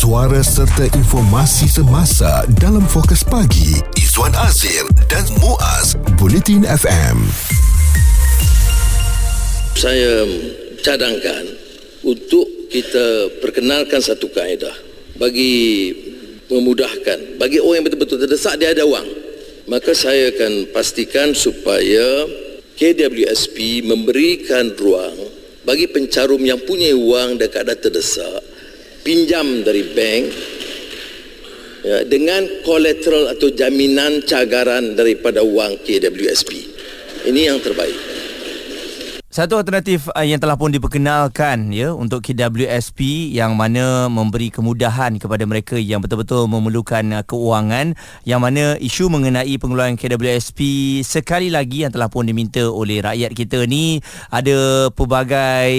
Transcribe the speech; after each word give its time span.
suara 0.00 0.40
serta 0.40 0.88
informasi 0.96 1.68
semasa 1.68 2.48
dalam 2.56 2.80
fokus 2.88 3.20
pagi 3.20 3.84
Izwan 4.00 4.32
Azir 4.48 4.88
dan 5.12 5.28
Muaz 5.44 5.92
Bulletin 6.16 6.64
FM. 6.64 7.20
Saya 9.76 10.24
cadangkan 10.80 11.52
untuk 12.00 12.48
kita 12.72 13.28
perkenalkan 13.44 14.00
satu 14.00 14.32
kaedah 14.32 14.72
bagi 15.20 15.92
memudahkan 16.48 17.36
bagi 17.36 17.60
orang 17.60 17.84
yang 17.84 17.92
betul-betul 17.92 18.24
terdesak 18.24 18.56
dia 18.56 18.72
ada 18.72 18.88
wang 18.88 19.04
maka 19.68 19.92
saya 19.92 20.32
akan 20.32 20.72
pastikan 20.72 21.36
supaya 21.36 22.24
KWSP 22.80 23.84
memberikan 23.84 24.72
ruang 24.80 25.28
bagi 25.68 25.92
pencarum 25.92 26.40
yang 26.40 26.56
punya 26.64 26.88
wang 26.96 27.36
dan 27.36 27.52
keadaan 27.52 27.76
terdesak 27.84 28.49
pinjam 29.00 29.64
dari 29.64 29.82
bank 29.94 30.22
ya, 31.84 31.98
dengan 32.04 32.64
kolateral 32.64 33.32
atau 33.32 33.48
jaminan 33.52 34.24
cagaran 34.24 34.96
daripada 34.98 35.40
wang 35.44 35.78
KWSP 35.80 36.50
ini 37.28 37.48
yang 37.48 37.60
terbaik 37.60 38.09
satu 39.40 39.56
alternatif 39.56 40.12
uh, 40.12 40.20
yang 40.20 40.36
telah 40.36 40.52
pun 40.60 40.68
diperkenalkan 40.68 41.72
ya 41.72 41.96
untuk 41.96 42.20
KWSP 42.20 43.32
yang 43.32 43.56
mana 43.56 44.04
memberi 44.12 44.52
kemudahan 44.52 45.16
kepada 45.16 45.48
mereka 45.48 45.80
yang 45.80 46.04
betul-betul 46.04 46.44
memerlukan 46.44 47.00
uh, 47.16 47.24
keuangan 47.24 47.96
yang 48.28 48.44
mana 48.44 48.76
isu 48.76 49.08
mengenai 49.08 49.56
pengeluaran 49.56 49.96
KWSP 49.96 50.60
sekali 51.00 51.48
lagi 51.48 51.88
yang 51.88 51.92
telah 51.96 52.12
pun 52.12 52.28
diminta 52.28 52.68
oleh 52.68 53.00
rakyat 53.00 53.32
kita 53.32 53.64
ni 53.64 54.04
ada 54.28 54.92
pelbagai 54.92 55.72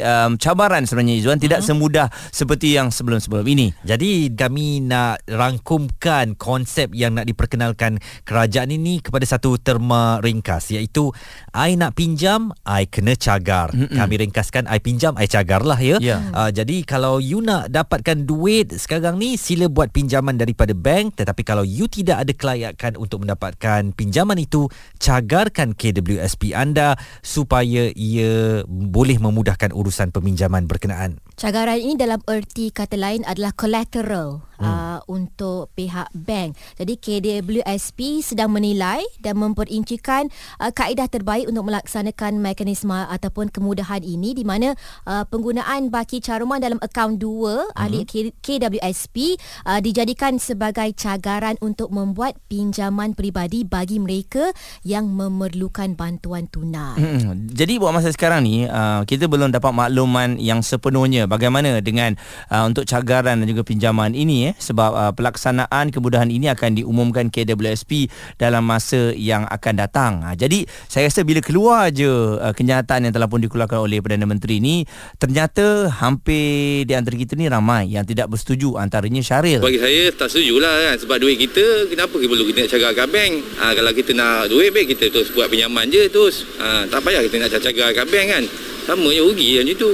um, 0.00 0.40
cabaran 0.40 0.88
sebenarnya 0.88 1.20
Izzuan 1.20 1.36
tidak 1.36 1.60
uh-huh. 1.60 1.76
semudah 1.76 2.08
seperti 2.32 2.72
yang 2.72 2.88
sebelum-sebelum 2.88 3.44
ini. 3.44 3.76
Jadi 3.84 4.32
kami 4.32 4.80
nak 4.80 5.20
rangkumkan 5.28 6.40
konsep 6.40 6.96
yang 6.96 7.20
nak 7.20 7.28
diperkenalkan 7.28 8.00
kerajaan 8.24 8.72
ini 8.72 9.04
kepada 9.04 9.28
satu 9.28 9.60
terma 9.60 10.24
ringkas 10.24 10.72
iaitu 10.72 11.12
I 11.52 11.76
nak 11.76 12.00
pinjam 12.00 12.56
I 12.64 12.93
kena 12.94 13.18
cagar. 13.18 13.74
Mm-mm. 13.74 13.98
Kami 13.98 14.14
ringkaskan 14.22 14.70
I 14.70 14.78
pinjam 14.78 15.18
I 15.18 15.26
cagar 15.26 15.66
lah 15.66 15.82
ya. 15.82 15.98
Yeah. 15.98 16.30
Uh, 16.30 16.54
jadi 16.54 16.86
kalau 16.86 17.18
you 17.18 17.42
nak 17.42 17.74
dapatkan 17.74 18.22
duit 18.22 18.70
sekarang 18.78 19.18
ni 19.18 19.34
sila 19.34 19.66
buat 19.66 19.90
pinjaman 19.90 20.38
daripada 20.38 20.70
bank 20.70 21.18
tetapi 21.18 21.42
kalau 21.42 21.66
you 21.66 21.90
tidak 21.90 22.22
ada 22.22 22.30
kelayakan 22.30 22.94
untuk 22.94 23.26
mendapatkan 23.26 23.90
pinjaman 23.98 24.38
itu 24.38 24.70
cagarkan 25.02 25.74
KWSP 25.74 26.54
anda 26.54 26.94
supaya 27.18 27.90
ia 27.90 28.62
boleh 28.70 29.18
memudahkan 29.18 29.74
urusan 29.74 30.14
peminjaman 30.14 30.70
berkenaan. 30.70 31.18
Cagaran 31.44 31.76
ini 31.76 31.92
dalam 32.00 32.24
erti 32.24 32.72
kata 32.72 32.96
lain 32.96 33.20
adalah 33.28 33.52
collateral 33.52 34.40
hmm. 34.56 34.64
uh, 34.64 34.98
untuk 35.12 35.68
pihak 35.76 36.08
bank. 36.16 36.56
Jadi 36.80 36.96
KWSP 36.96 38.24
sedang 38.24 38.48
menilai 38.48 39.04
dan 39.20 39.36
memperincikan 39.36 40.32
uh, 40.56 40.72
kaedah 40.72 41.04
terbaik 41.04 41.44
untuk 41.44 41.68
melaksanakan 41.68 42.40
mekanisme 42.40 42.96
ataupun 42.96 43.52
kemudahan 43.52 44.00
ini 44.00 44.32
di 44.32 44.40
mana 44.40 44.72
uh, 45.04 45.28
penggunaan 45.28 45.92
baki 45.92 46.24
caruman 46.24 46.64
dalam 46.64 46.80
akaun 46.80 47.20
dua 47.20 47.68
hmm. 47.68 47.76
ahli 47.76 48.08
KWSP 48.40 49.36
uh, 49.68 49.84
dijadikan 49.84 50.40
sebagai 50.40 50.96
cagaran 50.96 51.60
untuk 51.60 51.92
membuat 51.92 52.40
pinjaman 52.48 53.12
peribadi 53.12 53.68
bagi 53.68 54.00
mereka 54.00 54.48
yang 54.80 55.12
memerlukan 55.12 55.92
bantuan 55.92 56.48
tunai. 56.48 56.96
Hmm. 56.96 57.52
Jadi 57.52 57.76
buat 57.76 57.92
masa 57.92 58.08
sekarang 58.08 58.48
ni 58.48 58.64
uh, 58.64 59.04
kita 59.04 59.28
belum 59.28 59.52
dapat 59.52 59.76
makluman 59.76 60.40
yang 60.40 60.64
sepenuhnya 60.64 61.33
bagaimana 61.34 61.82
dengan 61.82 62.14
uh, 62.48 62.64
untuk 62.70 62.86
cagaran 62.86 63.42
dan 63.42 63.46
juga 63.50 63.66
pinjaman 63.66 64.14
ini 64.14 64.50
eh 64.50 64.54
sebab 64.54 64.90
uh, 64.94 65.12
pelaksanaan 65.12 65.90
kemudahan 65.90 66.30
ini 66.30 66.46
akan 66.54 66.78
diumumkan 66.78 67.28
KWSP 67.34 68.06
dalam 68.38 68.62
masa 68.62 69.10
yang 69.18 69.44
akan 69.50 69.74
datang. 69.74 70.12
Uh, 70.22 70.38
jadi 70.38 70.64
saya 70.86 71.10
rasa 71.10 71.26
bila 71.26 71.42
keluar 71.42 71.90
je 71.90 72.06
uh, 72.08 72.54
kenyataan 72.54 73.10
yang 73.10 73.12
telah 73.12 73.26
pun 73.26 73.42
dikeluarkan 73.42 73.82
oleh 73.82 73.98
Perdana 73.98 74.30
Menteri 74.30 74.62
ini 74.62 74.86
ternyata 75.18 75.90
hampir 75.90 76.86
di 76.86 76.92
antara 76.94 77.18
kita 77.18 77.34
ni 77.34 77.50
ramai 77.50 77.90
yang 77.90 78.06
tidak 78.06 78.30
bersetuju 78.30 78.78
antaranya 78.78 79.20
Syaril. 79.24 79.58
Bagi 79.58 79.80
saya 79.82 80.14
tak 80.14 80.30
setuju 80.30 80.62
lah 80.62 80.74
kan 80.92 80.96
sebab 81.00 81.16
duit 81.18 81.36
kita 81.40 81.90
kenapa 81.90 82.14
kita 82.20 82.30
perlu 82.30 82.46
kita 82.52 82.58
nak 82.64 82.70
cagarkan 82.70 83.08
bank. 83.10 83.32
Ha, 83.58 83.64
kalau 83.74 83.92
kita 83.92 84.10
nak 84.14 84.46
duit 84.52 84.70
baik 84.70 84.86
kita 84.94 85.04
terus 85.10 85.28
buat 85.34 85.48
pinjaman 85.50 85.90
je 85.90 86.02
terus. 86.12 86.46
Ha, 86.60 86.86
tak 86.86 87.00
payah 87.02 87.22
kita 87.24 87.36
nak 87.40 87.50
cagarkan 87.50 88.06
bank 88.06 88.26
kan. 88.30 88.44
Sama 88.84 89.08
je 89.16 89.22
rugi 89.24 89.48
macam 89.56 89.76
tu 89.80 89.90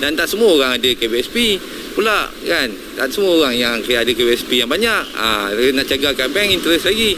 dan 0.00 0.12
tak 0.12 0.28
semua 0.28 0.52
orang 0.52 0.76
ada 0.76 0.90
KBSP 0.92 1.60
pula 1.96 2.28
kan? 2.44 2.68
Tak 3.00 3.08
semua 3.08 3.40
orang 3.40 3.54
yang 3.56 3.74
ada 3.80 4.12
KBSP 4.12 4.60
yang 4.60 4.68
banyak. 4.68 5.02
Ha, 5.16 5.52
nak 5.72 5.86
jaga 5.88 6.12
kat 6.12 6.28
bank 6.32 6.52
interest 6.52 6.84
lagi 6.84 7.16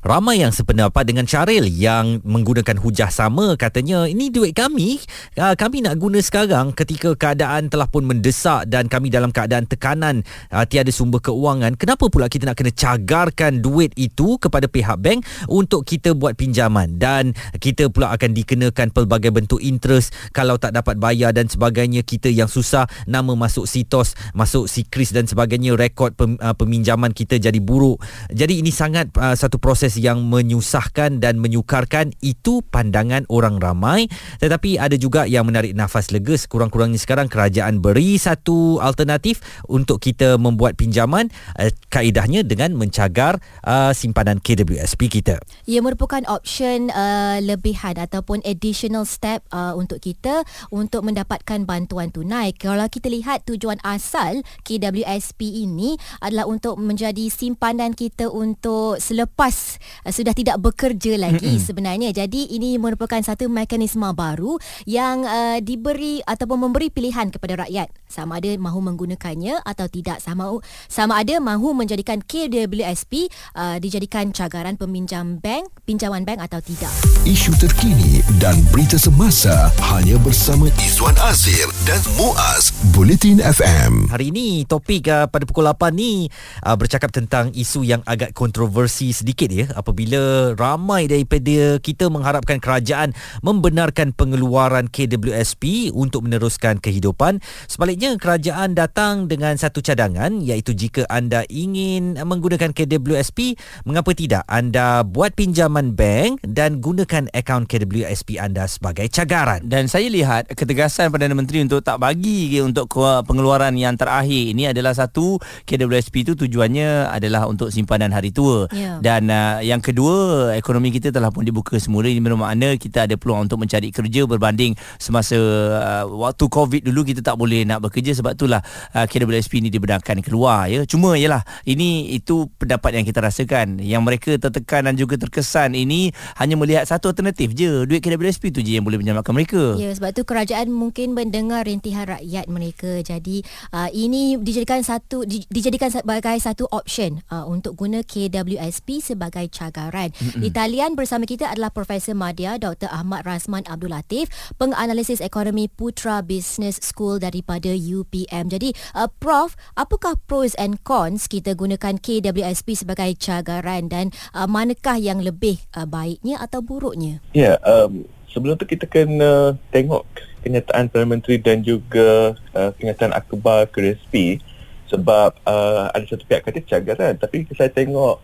Ramai 0.00 0.40
yang 0.40 0.48
sependapat 0.48 1.04
dengan 1.04 1.28
Syaril 1.28 1.68
yang 1.68 2.24
menggunakan 2.24 2.80
hujah 2.80 3.12
sama. 3.12 3.52
Katanya 3.60 4.08
ini 4.08 4.32
duit 4.32 4.56
kami. 4.56 4.96
Uh, 5.36 5.52
kami 5.52 5.84
nak 5.84 6.00
guna 6.00 6.24
sekarang 6.24 6.72
ketika 6.72 7.12
keadaan 7.12 7.68
telah 7.68 7.84
pun 7.84 8.08
mendesak 8.08 8.64
dan 8.64 8.88
kami 8.88 9.12
dalam 9.12 9.28
keadaan 9.28 9.68
tekanan 9.68 10.24
uh, 10.56 10.64
tiada 10.64 10.88
sumber 10.88 11.20
keuangan. 11.20 11.76
Kenapa 11.76 12.08
pula 12.08 12.32
kita 12.32 12.48
nak 12.48 12.56
kena 12.56 12.72
cagarkan 12.72 13.60
duit 13.60 13.92
itu 14.00 14.40
kepada 14.40 14.72
pihak 14.72 14.96
bank 15.04 15.20
untuk 15.52 15.84
kita 15.84 16.16
buat 16.16 16.32
pinjaman? 16.32 16.96
Dan 16.96 17.36
kita 17.60 17.92
pula 17.92 18.08
akan 18.16 18.32
dikenakan 18.32 18.96
pelbagai 18.96 19.36
bentuk 19.36 19.60
interest 19.60 20.16
kalau 20.32 20.56
tak 20.56 20.72
dapat 20.72 20.96
bayar 20.96 21.36
dan 21.36 21.44
sebagainya. 21.44 22.00
Kita 22.08 22.32
yang 22.32 22.48
susah 22.48 22.88
nama 23.04 23.36
masuk 23.36 23.68
sitos 23.68 24.16
masuk 24.32 24.64
sikris 24.64 25.12
dan 25.12 25.28
sebagainya 25.28 25.76
rekod 25.76 26.16
pem, 26.16 26.40
uh, 26.40 26.56
peminjaman 26.56 27.12
kita 27.12 27.36
jadi 27.36 27.60
buruk. 27.60 28.00
Jadi 28.32 28.64
ini 28.64 28.72
sangat 28.72 29.12
uh, 29.20 29.36
satu 29.36 29.60
proses 29.60 29.89
proses 29.90 29.98
yang 29.98 30.30
menyusahkan 30.30 31.18
dan 31.18 31.42
menyukarkan 31.42 32.14
itu 32.22 32.62
pandangan 32.70 33.26
orang 33.26 33.58
ramai 33.58 34.06
tetapi 34.38 34.78
ada 34.78 34.94
juga 34.94 35.26
yang 35.26 35.42
menarik 35.50 35.74
nafas 35.74 36.14
lega 36.14 36.38
sekurang-kurangnya 36.38 37.02
sekarang 37.02 37.26
kerajaan 37.26 37.82
beri 37.82 38.14
satu 38.14 38.78
alternatif 38.78 39.42
untuk 39.66 39.98
kita 39.98 40.38
membuat 40.38 40.78
pinjaman 40.78 41.26
uh, 41.58 41.74
kaedahnya 41.90 42.46
dengan 42.46 42.78
mencagar 42.78 43.42
uh, 43.66 43.90
simpanan 43.90 44.38
KWSP 44.38 45.10
kita. 45.10 45.42
Ia 45.66 45.82
merupakan 45.82 46.22
option 46.30 46.94
uh, 46.94 47.42
lebihan 47.42 47.98
ataupun 47.98 48.46
additional 48.46 49.02
step 49.02 49.42
uh, 49.50 49.74
untuk 49.74 49.98
kita 49.98 50.46
untuk 50.70 51.02
mendapatkan 51.02 51.66
bantuan 51.66 52.14
tunai. 52.14 52.54
Kalau 52.54 52.86
kita 52.86 53.10
lihat 53.10 53.42
tujuan 53.50 53.82
asal 53.82 54.46
KWSP 54.62 55.66
ini 55.66 55.98
adalah 56.22 56.46
untuk 56.46 56.78
menjadi 56.78 57.26
simpanan 57.32 57.96
kita 57.96 58.30
untuk 58.30 59.00
selepas 59.00 59.79
uh, 60.06 60.12
sudah 60.12 60.36
tidak 60.36 60.60
bekerja 60.60 61.16
lagi 61.16 61.56
mm-hmm. 61.56 61.66
sebenarnya. 61.66 62.10
Jadi 62.14 62.54
ini 62.54 62.76
merupakan 62.76 63.18
satu 63.20 63.48
mekanisme 63.50 64.06
baru 64.12 64.60
yang 64.84 65.24
uh, 65.24 65.58
diberi 65.64 66.20
ataupun 66.24 66.68
memberi 66.68 66.92
pilihan 66.92 67.32
kepada 67.32 67.66
rakyat 67.66 67.90
sama 68.10 68.42
ada 68.42 68.50
mahu 68.58 68.82
menggunakannya 68.82 69.62
atau 69.62 69.86
tidak 69.86 70.18
sama 70.18 70.58
sama 70.90 71.22
ada 71.22 71.38
mahu 71.38 71.72
menjadikan 71.72 72.18
KWSP 72.24 73.30
uh, 73.54 73.78
dijadikan 73.78 74.34
cagaran 74.34 74.74
peminjam 74.74 75.38
bank, 75.38 75.70
pinjaman 75.86 76.26
bank 76.26 76.42
atau 76.42 76.58
tidak. 76.58 76.90
Isu 77.22 77.54
terkini 77.56 78.24
dan 78.42 78.58
berita 78.74 78.98
semasa 78.98 79.70
hanya 79.94 80.18
bersama 80.18 80.66
Izwan 80.82 81.14
Azir 81.22 81.70
dan 81.86 82.02
Muaz 82.18 82.74
Bulletin 82.90 83.38
FM. 83.38 84.10
Hari 84.10 84.34
ini 84.34 84.66
topik 84.66 85.06
uh, 85.06 85.30
pada 85.30 85.46
pukul 85.46 85.70
8 85.70 85.94
ni 85.94 86.26
uh, 86.66 86.74
bercakap 86.74 87.14
tentang 87.14 87.54
isu 87.54 87.86
yang 87.86 88.02
agak 88.04 88.34
kontroversi 88.34 89.14
sedikit 89.14 89.48
ya 89.54 89.69
apabila 89.74 90.52
ramai 90.58 91.06
daripada 91.06 91.78
kita 91.82 92.10
mengharapkan 92.10 92.58
kerajaan 92.58 93.14
membenarkan 93.40 94.12
pengeluaran 94.14 94.90
KWSP 94.90 95.94
untuk 95.94 96.26
meneruskan 96.26 96.82
kehidupan. 96.82 97.42
Sebaliknya 97.70 98.16
kerajaan 98.18 98.74
datang 98.74 99.30
dengan 99.30 99.54
satu 99.54 99.80
cadangan 99.80 100.42
iaitu 100.42 100.74
jika 100.74 101.06
anda 101.06 101.46
ingin 101.48 102.18
menggunakan 102.20 102.74
KWSP, 102.74 103.56
mengapa 103.86 104.12
tidak 104.16 104.44
anda 104.50 105.06
buat 105.06 105.32
pinjaman 105.36 105.94
bank 105.94 106.42
dan 106.44 106.82
gunakan 106.82 107.30
akaun 107.30 107.64
KWSP 107.64 108.40
anda 108.40 108.66
sebagai 108.66 109.06
cagaran. 109.08 109.66
Dan 109.68 109.86
saya 109.86 110.10
lihat 110.10 110.50
ketegasan 110.52 111.12
Perdana 111.12 111.36
Menteri 111.36 111.62
untuk 111.62 111.84
tak 111.84 112.02
bagi 112.02 112.58
untuk 112.60 112.90
pengeluaran 113.26 113.76
yang 113.78 113.94
terakhir 113.94 114.52
ini 114.52 114.70
adalah 114.70 114.96
satu 114.96 115.38
KWSP 115.64 116.26
itu 116.26 116.32
tujuannya 116.34 117.12
adalah 117.12 117.46
untuk 117.46 117.70
simpanan 117.70 118.10
hari 118.10 118.34
tua. 118.34 118.66
Yeah. 118.72 118.98
Dan 119.00 119.30
uh, 119.30 119.59
yang 119.60 119.84
kedua 119.84 120.50
ekonomi 120.56 120.88
kita 120.90 121.12
telah 121.12 121.28
pun 121.28 121.44
dibuka 121.44 121.76
semula. 121.76 122.08
Ini 122.08 122.20
bermakna 122.24 122.74
kita 122.80 123.04
ada 123.04 123.14
peluang 123.20 123.46
untuk 123.46 123.60
mencari 123.60 123.92
kerja 123.92 124.24
berbanding 124.24 124.72
semasa 124.96 125.36
uh, 125.76 126.04
waktu 126.08 126.44
covid 126.48 126.82
dulu 126.84 127.04
kita 127.04 127.20
tak 127.20 127.36
boleh 127.36 127.68
nak 127.68 127.84
bekerja. 127.84 128.16
Sebab 128.16 128.32
itulah 128.34 128.64
uh, 128.96 129.04
KWSP 129.04 129.60
ini 129.60 129.68
dibenarkan 129.68 130.24
keluar 130.24 130.66
ya. 130.72 130.88
Cuma 130.88 131.20
yalah 131.20 131.44
ini 131.68 132.16
itu 132.16 132.48
pendapat 132.56 132.96
yang 132.96 133.04
kita 133.04 133.20
rasakan. 133.20 133.82
Yang 133.84 134.02
mereka 134.02 134.30
tertekan 134.40 134.88
dan 134.88 134.96
juga 134.96 135.20
terkesan 135.20 135.76
ini 135.76 136.10
hanya 136.40 136.56
melihat 136.56 136.88
satu 136.88 137.12
alternatif 137.12 137.52
je. 137.52 137.84
Duit 137.84 138.00
KWSP 138.00 138.54
tu 138.54 138.64
je 138.64 138.80
yang 138.80 138.86
boleh 138.86 138.96
menyelamatkan 138.96 139.36
mereka. 139.36 139.76
Ya, 139.76 139.92
sebab 139.92 140.16
tu 140.16 140.24
kerajaan 140.24 140.72
mungkin 140.72 141.12
mendengar 141.12 141.68
rintihan 141.68 142.08
rakyat 142.08 142.48
mereka. 142.48 143.04
Jadi 143.04 143.44
uh, 143.76 143.92
ini 143.92 144.40
dijadikan 144.40 144.80
satu 144.80 145.28
di, 145.28 145.44
dijadikan 145.52 145.92
sebagai 145.92 146.38
satu 146.40 146.64
option 146.70 147.20
uh, 147.28 147.44
untuk 147.44 147.76
guna 147.76 148.00
KWSP 148.06 149.02
sebagai 149.02 149.49
cagaran. 149.50 150.14
Mm-hmm. 150.14 150.40
Di 150.40 150.48
talian 150.54 150.94
bersama 150.94 151.26
kita 151.26 151.50
adalah 151.50 151.74
Profesor 151.74 152.14
Madya 152.14 152.56
Dr. 152.56 152.88
Ahmad 152.88 153.26
Rasman 153.26 153.66
Abdul 153.66 153.92
Latif, 153.92 154.30
penganalisis 154.56 155.18
ekonomi 155.20 155.66
Putra 155.66 156.22
Business 156.22 156.78
School 156.80 157.18
daripada 157.18 157.74
UPM. 157.74 158.48
Jadi 158.48 158.72
uh, 158.94 159.10
Prof, 159.20 159.58
apakah 159.74 160.16
pros 160.24 160.54
and 160.56 160.80
cons 160.86 161.26
kita 161.26 161.58
gunakan 161.58 161.98
KWSP 161.98 162.86
sebagai 162.86 163.12
cagaran 163.18 163.90
dan 163.90 164.14
uh, 164.32 164.46
manakah 164.46 164.96
yang 164.96 165.20
lebih 165.20 165.60
uh, 165.74 165.84
baiknya 165.84 166.38
atau 166.38 166.62
buruknya? 166.62 167.18
Ya, 167.34 167.54
yeah, 167.54 167.56
um, 167.66 168.06
sebelum 168.30 168.56
tu 168.56 168.66
kita 168.66 168.86
kena 168.86 169.58
tengok 169.74 170.06
kenyataan 170.40 170.88
Perdana 170.88 171.12
Menteri 171.18 171.36
dan 171.42 171.60
juga 171.60 172.38
uh, 172.56 172.70
kenyataan 172.78 173.12
akhbar 173.12 173.68
KRSP 173.68 174.40
sebab 174.88 175.38
uh, 175.46 175.92
ada 175.94 176.04
satu 176.08 176.26
pihak 176.26 176.42
kata 176.42 176.64
cagaran 176.66 177.14
tapi 177.14 177.46
saya 177.54 177.70
tengok 177.70 178.18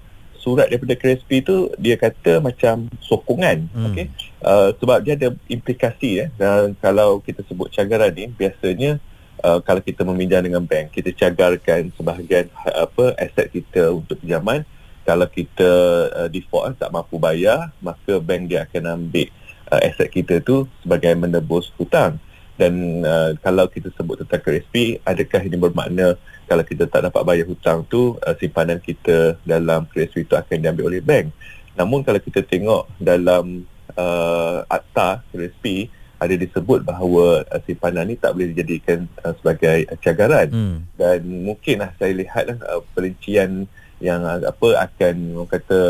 surat 0.46 0.70
daripada 0.70 0.94
KRSP 0.94 1.42
tu 1.42 1.74
dia 1.74 1.98
kata 1.98 2.38
macam 2.38 2.86
sokongan 3.02 3.66
hmm. 3.66 3.86
okey. 3.90 4.06
Uh, 4.38 4.70
sebab 4.78 5.02
dia 5.02 5.18
ada 5.18 5.34
implikasi 5.50 6.22
ya 6.22 6.26
dan 6.38 6.78
kalau 6.78 7.18
kita 7.18 7.42
sebut 7.50 7.66
cagaran 7.74 8.14
ni 8.14 8.30
biasanya 8.30 9.02
uh, 9.42 9.58
kalau 9.58 9.82
kita 9.82 10.06
meminjam 10.06 10.46
dengan 10.46 10.62
bank 10.62 10.94
kita 10.94 11.10
cagarkan 11.10 11.90
sebahagian 11.98 12.46
apa 12.62 13.18
aset 13.18 13.50
kita 13.50 13.90
untuk 13.90 14.22
pinjaman. 14.22 14.62
Kalau 15.02 15.26
kita 15.30 15.70
uh, 16.14 16.28
default 16.30 16.78
tak 16.78 16.94
mampu 16.94 17.18
bayar 17.18 17.74
maka 17.82 18.22
bank 18.22 18.46
dia 18.46 18.62
akan 18.62 19.02
ambil 19.02 19.26
uh, 19.74 19.82
aset 19.82 20.06
kita 20.14 20.38
tu 20.38 20.70
sebagai 20.86 21.10
menebus 21.18 21.74
hutang 21.74 22.22
dan 22.56 22.72
uh, 23.04 23.30
kalau 23.44 23.68
kita 23.68 23.92
sebut 23.92 24.24
tentang 24.24 24.40
KRSP 24.40 25.00
adakah 25.04 25.40
ini 25.44 25.56
bermakna 25.60 26.16
kalau 26.48 26.64
kita 26.64 26.88
tak 26.88 27.04
dapat 27.08 27.22
bayar 27.22 27.46
hutang 27.46 27.84
tu 27.86 28.16
uh, 28.16 28.34
simpanan 28.40 28.80
kita 28.80 29.36
dalam 29.44 29.84
KRSP 29.92 30.24
itu 30.24 30.34
akan 30.34 30.56
diambil 30.56 30.88
oleh 30.88 31.04
bank 31.04 31.30
namun 31.76 32.00
kalau 32.00 32.16
kita 32.16 32.40
tengok 32.40 32.88
dalam 32.96 33.68
uh, 33.94 34.64
akta 34.66 35.20
KRSP 35.30 35.92
ada 36.16 36.32
disebut 36.32 36.80
bahawa 36.80 37.44
uh, 37.52 37.60
simpanan 37.68 38.08
ni 38.08 38.16
tak 38.16 38.32
boleh 38.32 38.56
dijadikan 38.56 39.04
uh, 39.20 39.36
sebagai 39.36 39.84
uh, 39.92 39.98
cagaran 40.00 40.48
hmm. 40.48 40.78
dan 40.96 41.20
mungkinlah 41.24 41.92
saya 42.00 42.16
lihatlah 42.16 42.56
uh, 42.64 42.80
perincian 42.96 43.68
yang 44.00 44.24
uh, 44.24 44.40
apa 44.48 44.68
akan 44.88 45.16
orang 45.44 45.52
kata 45.52 45.80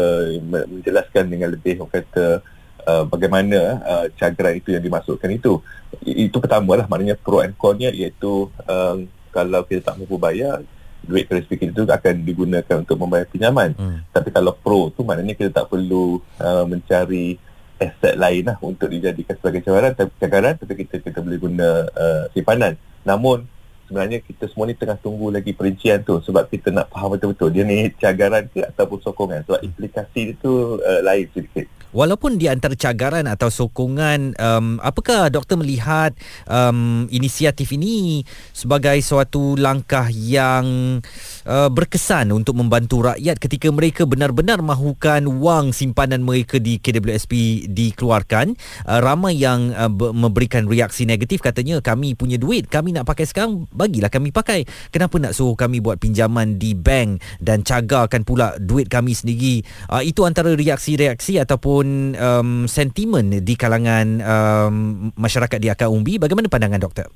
menjelaskan 0.46 1.24
dengan 1.30 1.54
lebih 1.54 1.78
orang 1.78 2.02
kata 2.02 2.42
uh, 2.86 3.04
bagaimana 3.04 3.82
uh, 3.82 4.06
cagaran 4.14 4.62
itu 4.62 4.72
yang 4.72 4.82
dimasukkan 4.82 5.30
itu. 5.34 5.60
Itu 6.06 6.38
pertama 6.38 6.78
lah 6.78 6.86
maknanya 6.86 7.18
pro 7.18 7.42
and 7.42 7.58
con-nya 7.58 7.90
iaitu 7.90 8.48
uh, 8.64 8.96
kalau 9.34 9.60
kita 9.66 9.92
tak 9.92 10.00
mampu 10.00 10.16
bayar 10.16 10.64
duit 11.06 11.28
kredit 11.30 11.70
itu 11.70 11.82
akan 11.86 12.14
digunakan 12.26 12.76
untuk 12.82 12.96
membayar 12.98 13.26
pinjaman. 13.28 13.76
Hmm. 13.78 14.02
Tapi 14.10 14.34
kalau 14.34 14.56
pro 14.56 14.90
tu 14.90 15.06
maknanya 15.06 15.38
kita 15.38 15.50
tak 15.62 15.70
perlu 15.70 16.18
uh, 16.42 16.64
mencari 16.66 17.38
aset 17.76 18.16
lain 18.16 18.48
lah 18.48 18.56
untuk 18.64 18.88
dijadikan 18.88 19.36
sebagai 19.36 19.60
cagaran 19.60 19.92
tapi, 19.92 20.12
cagaran, 20.16 20.54
tapi 20.56 20.72
kita 20.80 20.94
kita 21.04 21.18
boleh 21.20 21.38
guna 21.38 21.68
uh, 21.92 22.24
simpanan. 22.32 22.74
Namun 23.04 23.44
sebenarnya 23.86 24.18
kita 24.24 24.50
semua 24.50 24.66
ni 24.66 24.74
tengah 24.74 24.98
tunggu 24.98 25.30
lagi 25.30 25.54
perincian 25.54 26.02
tu 26.02 26.18
sebab 26.18 26.50
kita 26.50 26.74
nak 26.74 26.90
faham 26.90 27.14
betul-betul 27.14 27.54
dia 27.54 27.62
ni 27.62 27.92
cagaran 27.94 28.50
ke 28.50 28.66
ataupun 28.66 28.98
sokongan 29.04 29.46
sebab 29.46 29.60
implikasi 29.62 30.34
itu 30.34 30.80
uh, 30.82 31.00
lain 31.06 31.28
sedikit. 31.30 31.68
Walaupun 31.96 32.36
di 32.36 32.44
antara 32.44 32.76
cagaran 32.76 33.24
atau 33.24 33.48
sokongan, 33.48 34.36
um, 34.36 34.76
apakah 34.84 35.32
doktor 35.32 35.56
melihat 35.56 36.12
um, 36.44 37.08
inisiatif 37.08 37.72
ini 37.72 38.20
sebagai 38.52 39.00
suatu 39.00 39.56
langkah 39.56 40.12
yang 40.12 41.00
uh, 41.48 41.72
berkesan 41.72 42.36
untuk 42.36 42.60
membantu 42.60 43.00
rakyat 43.08 43.40
ketika 43.40 43.72
mereka 43.72 44.04
benar-benar 44.04 44.60
mahukan 44.60 45.24
wang 45.40 45.72
simpanan 45.72 46.20
mereka 46.20 46.60
di 46.60 46.76
KWSP 46.76 47.64
dikeluarkan? 47.72 48.52
Uh, 48.84 49.00
ramai 49.00 49.40
yang 49.40 49.72
uh, 49.72 49.88
memberikan 50.12 50.68
reaksi 50.68 51.08
negatif 51.08 51.40
katanya 51.40 51.80
kami 51.80 52.12
punya 52.12 52.36
duit, 52.36 52.68
kami 52.68 52.92
nak 52.92 53.08
pakai 53.08 53.24
sekarang, 53.24 53.64
bagilah 53.72 54.12
kami 54.12 54.36
pakai. 54.36 54.68
Kenapa 54.92 55.16
nak 55.16 55.32
suruh 55.32 55.56
kami 55.56 55.80
buat 55.80 55.96
pinjaman 55.96 56.60
di 56.60 56.76
bank 56.76 57.24
dan 57.40 57.64
cagarkan 57.64 58.20
pula 58.20 58.52
duit 58.60 58.92
kami 58.92 59.16
sendiri? 59.16 59.64
Uh, 59.88 60.04
itu 60.04 60.28
antara 60.28 60.52
reaksi-reaksi 60.52 61.40
ataupun 61.40 61.85
ataupun 61.86 62.18
um, 62.18 62.50
sentimen 62.66 63.26
di 63.42 63.54
kalangan 63.54 64.06
um, 64.22 64.74
masyarakat 65.14 65.58
di 65.62 65.68
akar 65.70 65.88
umbi 65.88 66.18
bagaimana 66.18 66.50
pandangan 66.50 66.82
doktor? 66.82 67.06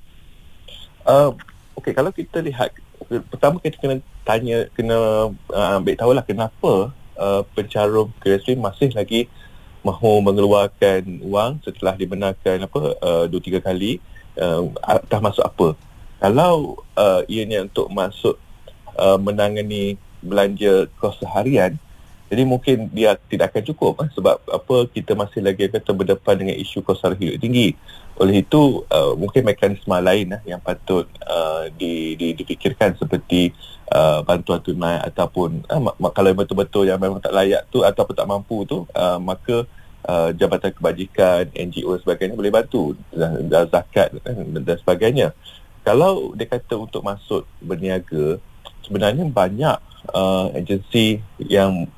Uh, 1.05 1.35
okey 1.77 1.93
kalau 1.93 2.15
kita 2.15 2.39
lihat 2.45 2.71
pertama 3.33 3.59
kita 3.59 3.77
kena 3.81 3.97
tanya 4.23 4.71
kena 4.77 5.31
uh, 5.51 5.77
ambil 5.81 5.95
tahulah 5.99 6.25
kenapa 6.25 6.95
uh, 7.19 7.43
pencarum 7.57 8.15
KSP 8.23 8.55
masih 8.55 8.95
lagi 8.95 9.27
mahu 9.81 10.21
mengeluarkan 10.21 11.25
wang 11.25 11.57
setelah 11.65 11.97
dibenarkan 11.97 12.69
apa 12.69 12.81
uh, 13.01 13.25
dua 13.27 13.41
tiga 13.41 13.59
kali 13.65 13.99
uh, 14.39 14.69
dah 15.09 15.21
masuk 15.21 15.43
apa. 15.43 15.69
Kalau 16.21 16.85
uh, 17.01 17.25
ianya 17.33 17.65
untuk 17.65 17.89
masuk 17.89 18.37
uh, 19.01 19.17
menangani 19.17 19.97
belanja 20.21 20.85
kos 21.01 21.17
seharian 21.17 21.81
jadi 22.31 22.47
mungkin 22.47 22.87
dia 22.95 23.19
tidak 23.27 23.51
akan 23.51 23.63
cukup 23.75 23.93
eh, 24.07 24.09
sebab 24.15 24.39
apa 24.47 24.77
kita 24.95 25.19
masih 25.19 25.43
lagi 25.43 25.67
kata 25.67 25.91
berdepan 25.91 26.39
dengan 26.39 26.55
isu 26.55 26.79
kos 26.87 27.03
harga 27.03 27.19
hidup 27.19 27.43
tinggi. 27.43 27.75
Oleh 28.23 28.47
itu 28.47 28.87
uh, 28.87 29.19
mungkin 29.19 29.43
mekanisme 29.43 29.91
lain 29.99 30.39
eh, 30.39 30.43
yang 30.47 30.63
patut 30.63 31.11
uh, 31.27 31.67
di, 31.75 32.15
di, 32.15 32.39
dipikirkan 32.39 32.95
seperti 32.95 33.51
uh, 33.91 34.23
bantuan 34.23 34.63
tunai 34.63 35.03
ataupun 35.11 35.67
uh, 35.67 35.81
mak- 35.91 36.15
kalau 36.15 36.31
betul-betul 36.31 36.87
yang 36.87 37.03
memang 37.03 37.19
tak 37.19 37.35
layak 37.35 37.67
tu 37.67 37.83
ataupun 37.83 38.15
tak 38.15 38.29
mampu 38.31 38.63
tu 38.63 38.87
uh, 38.95 39.19
maka 39.19 39.67
uh, 40.07 40.31
jabatan 40.31 40.71
kebajikan 40.71 41.51
NGO 41.51 41.99
dan 41.99 42.01
sebagainya 42.07 42.39
boleh 42.39 42.53
bantu 42.55 42.95
dan, 43.11 43.43
dan 43.51 43.67
zakat 43.69 44.15
eh, 44.23 44.37
dan 44.63 44.77
sebagainya. 44.79 45.35
Kalau 45.83 46.37
dia 46.39 46.47
kata 46.47 46.79
untuk 46.79 47.03
masuk 47.03 47.43
berniaga 47.59 48.39
sebenarnya 48.87 49.27
banyak 49.27 49.77
uh, 50.13 50.53
agensi 50.55 51.19
yang 51.41 51.89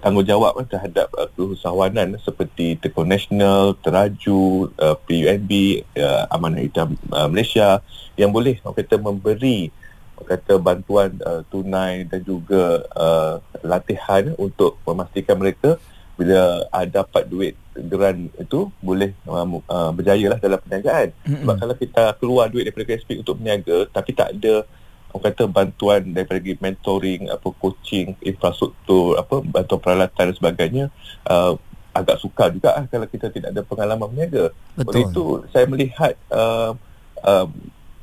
tanggungjawab 0.00 0.56
eh, 0.62 0.66
terhadap 0.70 1.08
uh, 1.14 1.28
keusahawanan 1.34 2.16
seperti 2.22 2.78
Tekong 2.78 3.10
Nasional, 3.10 3.74
Teraju, 3.82 4.70
uh, 4.78 4.96
PUNB, 5.04 5.50
uh, 5.98 6.30
Amanah 6.32 6.62
Hitam 6.62 6.94
uh, 7.10 7.26
Malaysia 7.26 7.82
yang 8.18 8.34
boleh 8.34 8.58
orang 8.66 8.78
kata 8.78 8.96
memberi 8.98 9.70
orang 10.18 10.28
kata 10.34 10.54
bantuan 10.58 11.10
uh, 11.22 11.42
tunai 11.46 12.02
dan 12.06 12.20
juga 12.26 12.82
uh, 12.94 13.38
latihan 13.62 14.34
untuk 14.38 14.78
memastikan 14.82 15.38
mereka 15.38 15.78
bila 16.18 16.66
uh, 16.74 16.86
dapat 16.90 17.30
duit 17.30 17.54
geran 17.78 18.26
itu 18.34 18.66
boleh 18.82 19.14
uh, 19.30 19.46
uh, 19.46 19.90
berjaya 19.94 20.34
lah 20.34 20.38
dalam 20.42 20.58
perniagaan. 20.58 21.14
Mm-hmm. 21.14 21.46
Sebab 21.46 21.54
kalau 21.62 21.74
kita 21.78 22.04
keluar 22.18 22.50
duit 22.50 22.66
daripada 22.66 22.90
KSP 22.90 23.22
untuk 23.22 23.38
berniaga 23.38 23.86
tapi 23.94 24.10
tak 24.10 24.34
ada 24.34 24.66
orang 25.12 25.24
kata 25.32 25.44
bantuan 25.48 26.00
daripada 26.12 26.40
mentoring 26.60 27.32
apa 27.32 27.48
coaching 27.56 28.12
infrastruktur 28.20 29.16
apa 29.16 29.40
bantuan 29.40 29.80
peralatan 29.80 30.32
dan 30.32 30.36
sebagainya 30.36 30.84
uh, 31.24 31.56
agak 31.96 32.20
sukar 32.20 32.52
juga 32.54 32.76
lah 32.76 32.84
kalau 32.86 33.06
kita 33.10 33.32
tidak 33.32 33.50
ada 33.50 33.62
pengalaman 33.64 34.06
berniaga. 34.06 34.54
Oleh 34.78 35.02
itu 35.02 35.24
saya 35.50 35.64
melihat 35.66 36.14
uh, 36.30 36.76
uh, 37.24 37.46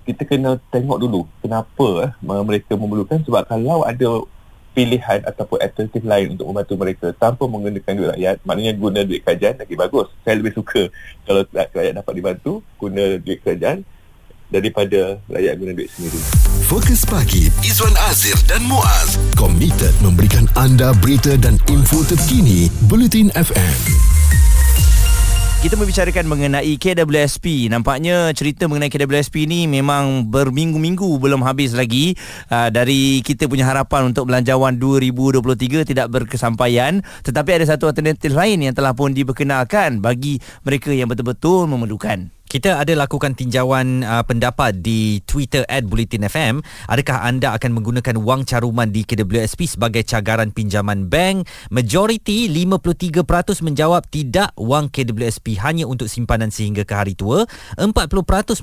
kita 0.05 0.21
kena 0.27 0.61
tengok 0.69 1.01
dulu 1.01 1.25
kenapa 1.39 2.13
uh, 2.13 2.43
mereka 2.45 2.77
memerlukan 2.77 3.23
sebab 3.25 3.47
kalau 3.47 3.87
ada 3.87 4.25
pilihan 4.75 5.23
ataupun 5.23 5.63
alternatif 5.63 6.03
lain 6.03 6.35
untuk 6.35 6.51
membantu 6.51 6.73
mereka 6.75 7.07
tanpa 7.15 7.47
menggunakan 7.47 7.95
duit 7.95 8.11
rakyat 8.11 8.37
maknanya 8.43 8.73
guna 8.75 8.99
duit 9.07 9.23
kerajaan 9.23 9.55
lagi 9.55 9.75
bagus 9.79 10.11
saya 10.27 10.35
lebih 10.35 10.51
suka 10.51 10.91
kalau 11.23 11.47
rakyat 11.47 11.95
dapat 11.95 12.13
dibantu 12.19 12.59
guna 12.75 13.15
duit 13.23 13.39
kerajaan 13.39 13.87
daripada 14.49 15.17
rakyat 15.29 15.53
guna 15.57 15.71
duit 15.73 15.89
sendiri. 15.89 16.19
Fokus 16.65 17.05
pagi 17.05 17.49
Izwan 17.61 17.93
Azir 18.09 18.37
dan 18.49 18.61
Muaz 18.65 19.17
komited 19.37 19.93
memberikan 20.01 20.49
anda 20.57 20.93
berita 21.01 21.37
dan 21.37 21.61
info 21.69 22.01
terkini 22.05 22.69
Bulletin 22.89 23.29
FM. 23.33 23.77
Kita 25.65 25.81
membicarakan 25.81 26.29
mengenai 26.29 26.77
KWSP. 26.77 27.73
Nampaknya 27.73 28.29
cerita 28.37 28.69
mengenai 28.69 28.85
KWSP 28.85 29.49
ni 29.49 29.65
memang 29.65 30.29
berminggu-minggu 30.29 31.09
belum 31.17 31.41
habis 31.41 31.73
lagi. 31.73 32.13
Uh, 32.53 32.69
dari 32.69 33.25
kita 33.25 33.49
punya 33.49 33.65
harapan 33.65 34.13
untuk 34.13 34.29
belanjawan 34.29 34.77
2023 34.77 35.89
tidak 35.89 36.13
berkesampaian. 36.13 37.01
Tetapi 37.25 37.49
ada 37.49 37.65
satu 37.65 37.89
alternatif 37.89 38.37
lain 38.37 38.61
yang 38.61 38.77
telah 38.77 38.93
pun 38.93 39.09
diperkenalkan 39.09 40.05
bagi 40.05 40.37
mereka 40.61 40.93
yang 40.93 41.09
betul-betul 41.09 41.65
memerlukan. 41.65 42.29
Kita 42.55 42.79
ada 42.79 42.95
lakukan 42.95 43.35
tinjauan 43.35 43.99
uh, 44.07 44.23
pendapat 44.23 44.79
di 44.79 45.19
Twitter 45.27 45.67
at 45.67 45.83
Bulletin 45.83 46.23
FM. 46.23 46.63
Adakah 46.87 47.27
anda 47.27 47.51
akan 47.51 47.75
menggunakan 47.75 48.15
wang 48.23 48.47
caruman 48.47 48.95
di 48.95 49.03
KWSP 49.03 49.75
sebagai 49.75 50.07
cagaran 50.07 50.55
pinjaman 50.55 51.11
bank? 51.11 51.51
Majoriti 51.67 52.47
53% 52.47 53.27
menjawab 53.59 54.07
tidak 54.07 54.55
wang 54.55 54.87
KWSP 54.87 55.59
hanya 55.67 55.83
untuk 55.83 56.07
simpanan 56.07 56.47
sehingga 56.47 56.87
ke 56.87 56.95
hari 56.95 57.11
tua. 57.11 57.43
40% 57.75 57.91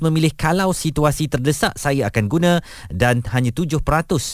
memilih 0.09 0.33
kalau 0.33 0.73
situasi 0.73 1.29
terdesak 1.29 1.77
saya 1.77 2.09
akan 2.09 2.25
guna 2.33 2.65
dan 2.89 3.21
hanya 3.29 3.53
7% 3.53 3.77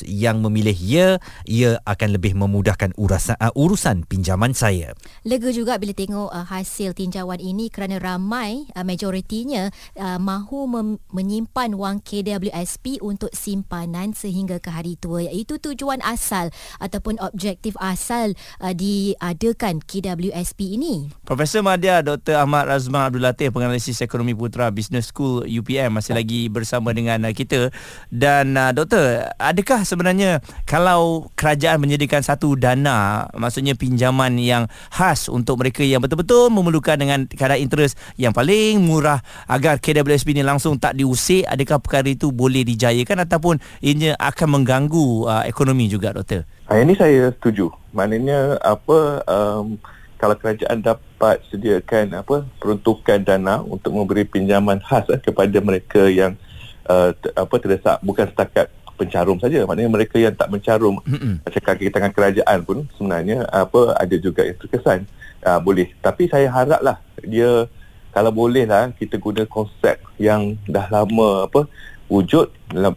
yang 0.07 0.39
memilih 0.39 0.77
ya, 0.79 1.19
ia 1.43 1.83
akan 1.83 2.15
lebih 2.15 2.31
memudahkan 2.31 2.95
urusan, 2.95 3.35
uh, 3.35 3.51
urusan 3.59 4.07
pinjaman 4.07 4.55
saya. 4.55 4.95
Lega 5.27 5.51
juga 5.51 5.75
bila 5.75 5.91
tengok 5.91 6.31
uh, 6.31 6.47
hasil 6.47 6.95
tinjauan 6.95 7.43
ini 7.43 7.67
kerana 7.67 7.99
ramai 7.99 8.63
uh, 8.71 8.87
majoritinya 8.87 9.48
uh, 9.57 10.19
mahu 10.21 10.69
mem- 10.69 11.01
menyimpan 11.09 11.73
wang 11.73 11.97
KWSP 12.03 13.01
untuk 13.01 13.33
simpanan 13.33 14.13
sehingga 14.13 14.61
ke 14.61 14.69
hari 14.69 14.93
tua 14.99 15.25
iaitu 15.25 15.57
tujuan 15.57 16.03
asal 16.05 16.53
ataupun 16.77 17.17
objektif 17.23 17.73
asal 17.81 18.37
uh, 18.61 18.73
diadakan 18.73 19.81
KWSP 19.81 20.77
ini. 20.77 21.09
Profesor 21.25 21.65
Madya 21.65 22.05
Dr. 22.05 22.37
Ahmad 22.37 22.69
Razman 22.69 23.09
Abdul 23.09 23.25
Latif 23.25 23.49
penganalisis 23.55 24.03
ekonomi 24.05 24.37
putra 24.37 24.69
Business 24.69 25.09
School 25.09 25.47
UPM 25.49 25.97
masih 25.97 26.13
lagi 26.13 26.45
bersama 26.51 26.93
dengan 26.93 27.25
uh, 27.25 27.33
kita 27.33 27.73
dan 28.13 28.53
uh, 28.53 28.71
doktor 28.75 29.31
adakah 29.41 29.81
sebenarnya 29.87 30.43
kalau 30.67 31.31
kerajaan 31.33 31.81
menyediakan 31.81 32.21
satu 32.21 32.53
dana 32.53 33.25
maksudnya 33.33 33.73
pinjaman 33.73 34.37
yang 34.37 34.67
khas 34.91 35.31
untuk 35.31 35.61
mereka 35.61 35.81
yang 35.81 36.03
betul-betul 36.03 36.51
memerlukan 36.51 36.99
dengan 36.99 37.25
kadar 37.29 37.57
interest 37.57 37.95
yang 38.19 38.35
paling 38.35 38.81
murah 38.83 39.23
agar 39.47 39.79
KWSP 39.79 40.35
ini 40.35 40.43
langsung 40.43 40.75
tak 40.75 40.97
diusik 40.99 41.45
adakah 41.45 41.79
perkara 41.79 42.09
itu 42.09 42.33
boleh 42.33 42.65
dijayakan 42.65 43.23
ataupun 43.23 43.55
ianya 43.79 44.17
akan 44.19 44.59
mengganggu 44.59 45.29
uh, 45.29 45.43
ekonomi 45.47 45.87
juga 45.87 46.11
doktor 46.11 46.43
Ha, 46.69 46.85
ini 46.85 46.93
saya 46.93 47.33
setuju. 47.33 47.73
Maknanya 47.97 48.61
apa 48.61 49.25
um, 49.25 49.81
kalau 50.21 50.37
kerajaan 50.37 50.85
dapat 50.85 51.41
sediakan 51.49 52.21
apa 52.21 52.45
peruntukan 52.61 53.25
dana 53.25 53.65
untuk 53.65 53.97
memberi 53.97 54.21
pinjaman 54.21 54.77
khas 54.77 55.09
eh, 55.09 55.17
kepada 55.17 55.57
mereka 55.65 56.05
yang 56.05 56.37
uh, 56.85 57.09
apa 57.33 57.55
terdesak 57.57 57.97
bukan 58.05 58.29
setakat 58.29 58.69
pencarum 59.01 59.41
saja. 59.41 59.65
Maknanya 59.65 59.89
mereka 59.89 60.21
yang 60.21 60.37
tak 60.37 60.53
mencarum 60.53 61.01
macam 61.41 61.61
kaki 61.73 61.89
tangan 61.89 62.13
kerajaan 62.13 62.61
pun 62.61 62.85
sebenarnya 62.93 63.49
apa 63.49 63.97
ada 63.97 64.15
juga 64.21 64.45
yang 64.45 64.57
terkesan. 64.61 65.09
Uh, 65.41 65.57
boleh. 65.57 65.89
Tapi 66.05 66.29
saya 66.29 66.53
haraplah 66.53 67.01
dia 67.25 67.65
kalau 68.09 68.33
boleh 68.33 68.65
lah 68.65 68.89
kita 68.97 69.21
guna 69.21 69.45
konsep 69.45 70.01
yang 70.17 70.57
dah 70.65 70.89
lama 70.89 71.45
apa 71.45 71.69
wujud 72.09 72.49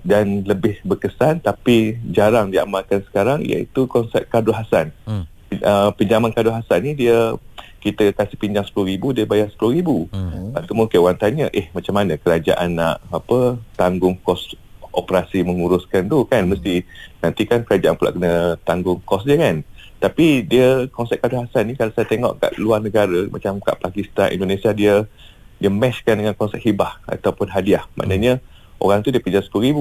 dan 0.03 0.41
lebih 0.49 0.81
berkesan 0.83 1.45
tapi 1.45 2.01
jarang 2.11 2.49
diamalkan 2.49 3.05
sekarang 3.05 3.45
iaitu 3.45 3.85
konsep 3.85 4.25
kado 4.33 4.51
hasan. 4.57 4.89
Hmm. 5.05 5.29
Uh, 5.53 5.93
pinjaman 5.93 6.33
kado 6.33 6.49
hasan 6.49 6.81
ni 6.81 6.97
dia 6.97 7.37
kita 7.85 8.15
kasih 8.17 8.41
pinjam 8.41 8.65
RM10,000 8.65 9.05
dia 9.13 9.25
bayar 9.29 9.49
RM10,000. 9.53 9.89
Hmm. 10.15 10.33
Lepas 10.49 10.65
tu 10.65 10.73
mungkin 10.73 10.99
orang 11.05 11.19
tanya 11.21 11.47
eh 11.53 11.69
macam 11.77 11.93
mana 11.93 12.17
kerajaan 12.17 12.69
nak 12.73 13.05
apa 13.13 13.61
tanggung 13.77 14.17
kos 14.25 14.57
operasi 14.93 15.45
menguruskan 15.45 16.09
tu 16.09 16.25
kan 16.29 16.45
mesti 16.49 16.85
nanti 17.21 17.43
kan 17.49 17.65
kerajaan 17.65 17.97
pula 17.97 18.17
kena 18.17 18.57
tanggung 18.65 18.97
kos 19.05 19.29
dia 19.29 19.37
kan. 19.37 19.61
Tapi 20.03 20.43
dia 20.43 20.91
konsep 20.91 21.23
kado 21.23 21.39
hasan 21.39 21.71
ni 21.71 21.79
kalau 21.79 21.95
saya 21.95 22.11
tengok 22.11 22.43
kat 22.43 22.59
luar 22.59 22.83
negara 22.83 23.31
macam 23.31 23.63
kat 23.63 23.79
Pakistan, 23.79 24.35
Indonesia 24.35 24.75
dia 24.75 25.07
dia 25.63 25.71
meshkan 25.71 26.19
dengan 26.19 26.35
konsep 26.35 26.59
hibah 26.59 26.99
ataupun 27.07 27.47
hadiah. 27.47 27.87
Maknanya 27.95 28.43
orang 28.83 29.07
tu 29.07 29.15
dia 29.15 29.23
pinjam 29.23 29.47
RM10,000 29.47 29.79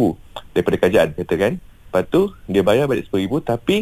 daripada 0.53 0.75
kerajaan 0.77 1.09
kata 1.17 1.33
kan. 1.41 1.53
Lepas 1.57 2.03
tu 2.13 2.29
dia 2.45 2.61
bayar 2.61 2.85
balik 2.85 3.09
RM10,000 3.09 3.33
tapi 3.41 3.77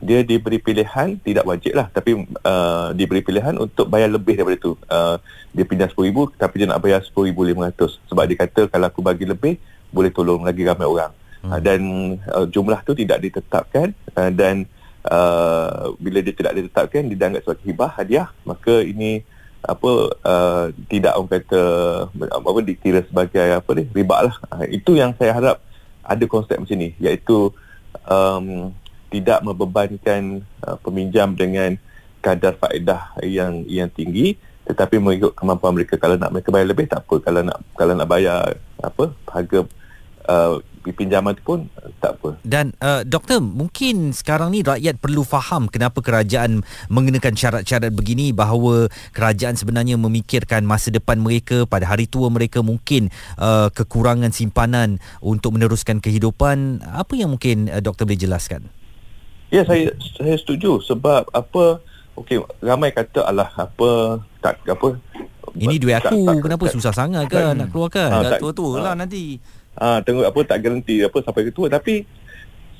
dia 0.00 0.22
diberi 0.22 0.62
pilihan 0.62 1.18
tidak 1.20 1.44
wajib 1.44 1.76
lah 1.76 1.90
tapi 1.90 2.24
uh, 2.24 2.94
diberi 2.94 3.20
pilihan 3.20 3.58
untuk 3.58 3.90
bayar 3.90 4.14
lebih 4.14 4.38
daripada 4.38 4.62
tu. 4.62 4.78
Uh, 4.86 5.18
dia 5.50 5.66
pinjam 5.66 5.90
RM10,000 5.90 6.38
tapi 6.38 6.54
dia 6.62 6.66
nak 6.70 6.80
bayar 6.86 7.02
RM10,500 7.02 8.14
sebab 8.14 8.24
dia 8.30 8.36
kata 8.38 8.60
kalau 8.70 8.86
aku 8.86 9.02
bagi 9.02 9.26
lebih 9.26 9.58
boleh 9.90 10.14
tolong 10.14 10.46
lagi 10.46 10.62
ramai 10.62 10.86
orang. 10.86 11.10
Hmm. 11.42 11.50
Uh, 11.50 11.58
dan 11.58 11.80
uh, 12.30 12.46
jumlah 12.46 12.78
tu 12.86 12.94
tidak 12.94 13.18
ditetapkan 13.26 13.90
uh, 14.14 14.30
dan 14.30 14.70
uh, 15.06 15.94
bila 15.96 16.18
dia 16.20 16.34
tidak 16.34 16.52
ditetapkan 16.58 17.08
dia 17.08 17.16
dianggap 17.16 17.42
sebagai 17.46 17.64
hibah 17.64 17.90
hadiah 17.96 18.28
maka 18.44 18.84
ini 18.84 19.24
apa 19.60 19.92
uh, 20.24 20.64
tidak 20.88 21.20
orang 21.20 21.32
kata 21.36 21.62
apa 22.32 22.60
dikira 22.64 23.04
sebagai 23.04 23.44
apa 23.60 23.70
ni 23.76 23.84
riba 23.92 24.16
lah. 24.24 24.36
Uh, 24.48 24.64
itu 24.72 24.96
yang 24.96 25.12
saya 25.20 25.36
harap 25.36 25.60
ada 26.00 26.24
konsep 26.24 26.56
macam 26.56 26.80
ni 26.80 26.96
iaitu 26.96 27.52
um, 28.08 28.72
tidak 29.12 29.44
membebankan 29.44 30.40
uh, 30.64 30.80
peminjam 30.80 31.36
dengan 31.36 31.76
kadar 32.24 32.56
faedah 32.56 33.12
yang 33.20 33.64
yang 33.68 33.88
tinggi 33.92 34.40
tetapi 34.64 34.96
mengikut 35.02 35.36
kemampuan 35.36 35.76
mereka. 35.76 36.00
Kalau 36.00 36.16
nak 36.16 36.32
mereka 36.32 36.48
bayar 36.54 36.68
lebih 36.70 36.86
tak 36.88 37.04
apa. 37.04 37.16
Kalau 37.20 37.40
nak 37.44 37.58
kalau 37.76 37.92
nak 37.92 38.08
bayar 38.08 38.56
apa 38.80 39.12
harga 39.28 39.68
uh, 40.28 40.60
pinjaman 40.80 41.36
tu 41.36 41.42
pun 41.44 41.60
uh, 41.76 41.92
tak 42.00 42.16
apa 42.18 42.40
Dan 42.42 42.72
uh, 42.80 43.04
doktor, 43.04 43.44
mungkin 43.44 44.16
sekarang 44.16 44.50
ni 44.52 44.64
rakyat 44.64 44.96
perlu 44.96 45.22
faham 45.22 45.68
kenapa 45.68 46.00
kerajaan 46.00 46.64
mengenakan 46.88 47.36
syarat-syarat 47.36 47.92
begini 47.92 48.32
bahawa 48.32 48.88
kerajaan 49.12 49.60
sebenarnya 49.60 50.00
memikirkan 50.00 50.64
masa 50.64 50.88
depan 50.88 51.20
mereka 51.20 51.68
pada 51.68 51.84
hari 51.84 52.08
tua 52.08 52.32
mereka 52.32 52.64
mungkin 52.64 53.12
uh, 53.36 53.68
kekurangan 53.70 54.32
simpanan 54.32 54.98
untuk 55.20 55.54
meneruskan 55.56 56.00
kehidupan. 56.00 56.80
Apa 56.82 57.12
yang 57.14 57.36
mungkin 57.36 57.68
uh, 57.68 57.84
doktor 57.84 58.08
boleh 58.08 58.18
jelaskan? 58.18 58.66
Ya 59.50 59.66
saya 59.66 59.90
saya 60.14 60.38
setuju 60.38 60.78
sebab 60.80 61.26
apa 61.34 61.82
okey 62.22 62.38
ramai 62.62 62.94
kata 62.94 63.26
alah 63.26 63.50
apa 63.58 64.22
tak 64.38 64.62
apa 64.64 64.94
Ini 65.50 65.82
duit 65.82 65.98
tak- 65.98 66.14
aku, 66.14 66.22
tak- 66.22 66.42
kenapa 66.46 66.64
tak- 66.70 66.74
susah 66.78 66.92
sangat 66.94 67.26
ke 67.26 67.34
tak- 67.34 67.58
nak 67.58 67.68
keluarkan? 67.74 68.08
Ah, 68.14 68.22
dah 68.22 68.30
tak- 68.38 68.40
tua-tua 68.46 68.78
lah 68.78 68.94
nanti 68.94 69.42
Ah, 69.78 70.02
tengok 70.02 70.26
apa 70.26 70.40
tak 70.46 70.58
garanti 70.66 71.02
apa 71.02 71.18
sampai 71.22 71.46
ke 71.48 71.52
tua. 71.54 71.70
Tapi 71.70 72.02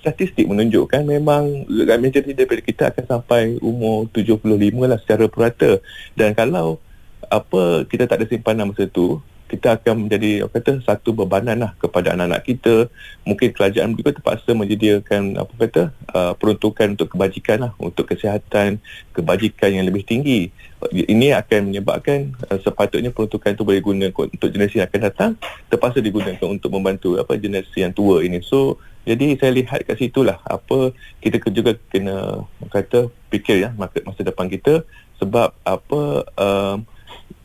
statistik 0.01 0.49
menunjukkan 0.49 1.05
memang 1.05 1.69
majoriti 1.69 2.33
daripada 2.33 2.61
kita 2.65 2.83
akan 2.89 3.05
sampai 3.05 3.61
umur 3.61 4.09
75 4.17 4.49
lah 4.89 4.97
secara 4.97 5.29
purata 5.29 5.77
dan 6.17 6.33
kalau 6.33 6.81
apa 7.29 7.85
kita 7.85 8.09
tak 8.09 8.25
ada 8.25 8.27
simpanan 8.27 8.73
masa 8.73 8.89
tu 8.89 9.21
kita 9.51 9.75
akan 9.75 10.07
menjadi 10.07 10.47
apa 10.47 10.63
kata 10.63 10.79
satu 10.87 11.11
bebanan 11.11 11.59
lah 11.59 11.75
kepada 11.83 12.15
anak-anak 12.15 12.47
kita. 12.47 12.87
Mungkin 13.27 13.51
kerajaan 13.51 13.99
juga 13.99 14.15
terpaksa 14.15 14.55
menyediakan 14.55 15.43
apa 15.43 15.53
kata 15.59 15.83
uh, 16.15 16.33
peruntukan 16.39 16.95
untuk 16.95 17.19
kebajikan 17.19 17.67
lah 17.67 17.73
untuk 17.83 18.07
kesihatan 18.07 18.79
kebajikan 19.11 19.75
yang 19.75 19.91
lebih 19.91 20.07
tinggi. 20.07 20.55
Ini 20.95 21.35
akan 21.43 21.75
menyebabkan 21.75 22.39
uh, 22.47 22.63
sepatutnya 22.63 23.11
peruntukan 23.11 23.59
itu 23.59 23.67
boleh 23.67 23.83
guna 23.83 24.07
untuk 24.15 24.49
generasi 24.55 24.79
yang 24.79 24.87
akan 24.87 25.01
datang 25.03 25.31
terpaksa 25.67 25.99
digunakan 25.99 26.47
untuk 26.47 26.71
membantu 26.71 27.19
apa 27.19 27.35
generasi 27.35 27.83
yang 27.83 27.91
tua 27.91 28.23
ini. 28.23 28.39
So 28.47 28.79
jadi 29.03 29.35
saya 29.35 29.51
lihat 29.51 29.83
kat 29.83 29.99
situ 29.99 30.23
lah 30.23 30.39
apa 30.47 30.95
kita 31.19 31.43
juga 31.51 31.75
kena 31.91 32.47
kata 32.71 33.11
fikir 33.35 33.67
ya 33.67 33.75
masa 33.75 34.23
depan 34.23 34.47
kita. 34.47 34.87
Sebab 35.19 35.53
apa 35.67 36.01
um, 36.39 36.87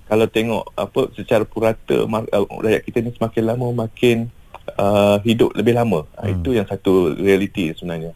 kalau 0.05 0.25
tengok 0.29 0.63
apa 0.77 1.09
secara 1.17 1.43
purata 1.43 2.05
uh, 2.05 2.45
rakyat 2.61 2.81
kita 2.85 2.97
ni 3.01 3.11
semakin 3.13 3.43
lama 3.45 3.67
makin 3.85 4.29
uh, 4.77 5.17
hidup 5.25 5.53
lebih 5.57 5.73
lama. 5.77 6.05
Hmm. 6.17 6.41
Itu 6.41 6.53
yang 6.53 6.69
satu 6.69 7.17
realiti 7.17 7.73
sebenarnya. 7.73 8.13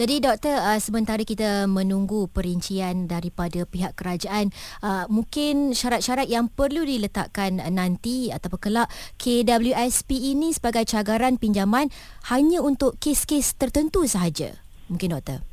Jadi 0.00 0.16
doktor 0.16 0.56
uh, 0.56 0.80
sementara 0.80 1.20
kita 1.28 1.68
menunggu 1.68 2.24
perincian 2.32 3.04
daripada 3.04 3.68
pihak 3.68 3.92
kerajaan 3.92 4.48
uh, 4.80 5.04
mungkin 5.12 5.76
syarat-syarat 5.76 6.24
yang 6.24 6.48
perlu 6.48 6.88
diletakkan 6.88 7.60
nanti 7.68 8.32
atau 8.32 8.56
kelak 8.56 8.88
KWSP 9.20 10.32
ini 10.32 10.56
sebagai 10.56 10.88
cagaran 10.88 11.36
pinjaman 11.36 11.92
hanya 12.32 12.64
untuk 12.64 12.96
kes-kes 12.96 13.60
tertentu 13.60 14.08
sahaja. 14.08 14.56
Mungkin 14.88 15.20
doktor. 15.20 15.44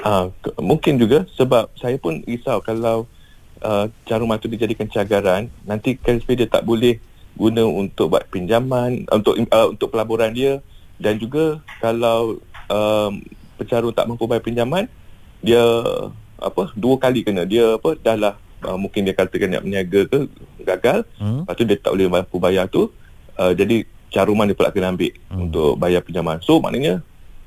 Uh, 0.00 0.32
mungkin 0.56 0.96
juga 0.96 1.28
sebab 1.36 1.68
saya 1.76 2.00
pun 2.00 2.24
risau 2.24 2.64
kalau 2.64 3.04
uh, 3.64 3.86
caruman 4.04 4.36
itu 4.36 4.48
dijadikan 4.50 4.88
cagaran 4.88 5.48
nanti 5.64 5.96
KSP 5.96 6.44
dia 6.44 6.48
tak 6.48 6.64
boleh 6.64 7.00
guna 7.36 7.64
untuk 7.64 8.12
buat 8.12 8.26
pinjaman 8.28 9.08
untuk 9.08 9.38
uh, 9.38 9.68
untuk 9.72 9.88
pelaburan 9.92 10.32
dia. 10.34 10.60
Dan 11.00 11.16
juga 11.16 11.64
kalau 11.80 12.36
um, 12.68 13.24
pencarum 13.56 13.92
tak 13.96 14.04
mampu 14.04 14.28
bayar 14.28 14.44
pinjaman 14.44 14.84
dia 15.40 15.64
apa 16.36 16.72
dua 16.76 17.00
kali 17.00 17.24
kena. 17.24 17.48
Dia 17.48 17.80
apa 17.80 17.96
dah 17.96 18.16
lah 18.16 18.34
uh, 18.68 18.76
mungkin 18.76 19.08
dia 19.08 19.16
katakan 19.16 19.48
niat 19.48 19.64
berniaga 19.64 20.00
ke 20.08 20.18
gagal. 20.60 20.98
Hmm. 21.16 21.48
lepas 21.48 21.54
tu 21.56 21.64
dia 21.64 21.76
tak 21.80 21.92
boleh 21.96 22.08
mampu 22.12 22.36
bayar 22.36 22.68
tu. 22.68 22.92
Uh, 23.40 23.56
jadi 23.56 23.88
caruman 24.12 24.44
dia 24.44 24.58
pula 24.58 24.68
kena 24.68 24.92
ambil 24.92 25.12
hmm. 25.32 25.40
untuk 25.48 25.72
bayar 25.80 26.04
pinjaman. 26.04 26.44
So 26.44 26.60
maknanya 26.60 27.00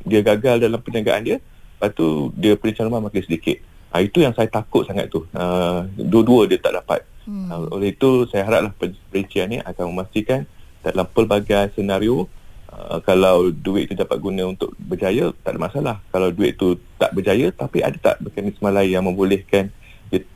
dia 0.04 0.20
gagal 0.26 0.60
dalam 0.60 0.80
perniagaan 0.82 1.24
dia 1.24 1.38
lepas 1.84 2.00
tu 2.00 2.32
dia 2.40 2.56
punya 2.56 2.80
caruman 2.80 3.04
makin 3.04 3.24
sedikit 3.28 3.60
uh, 3.94 4.02
itu 4.02 4.26
yang 4.26 4.34
saya 4.34 4.50
takut 4.50 4.84
sangat 4.90 5.08
tu. 5.14 5.24
Uh, 5.32 5.86
dua-dua 5.96 6.50
dia 6.50 6.58
tak 6.58 6.82
dapat. 6.82 7.06
Hmm. 7.24 7.48
uh, 7.48 7.72
oleh 7.72 7.96
itu 7.96 8.28
saya 8.28 8.44
haraplah 8.44 8.74
perincian 9.08 9.48
ni 9.48 9.58
akan 9.64 9.94
memastikan 9.96 10.44
dalam 10.84 11.06
pelbagai 11.08 11.72
senario 11.78 12.28
Uh, 12.74 12.98
kalau 13.06 13.54
duit 13.54 13.86
itu 13.86 13.94
dapat 13.94 14.18
guna 14.18 14.50
untuk 14.50 14.74
berjaya 14.82 15.30
tak 15.46 15.54
ada 15.54 15.60
masalah. 15.62 15.96
Kalau 16.10 16.34
duit 16.34 16.58
itu 16.58 16.74
tak 16.98 17.14
berjaya 17.14 17.54
tapi 17.54 17.86
ada 17.86 17.94
tak 18.02 18.18
mekanisme 18.18 18.66
lain 18.66 18.90
yang 18.90 19.06
membolehkan 19.06 19.70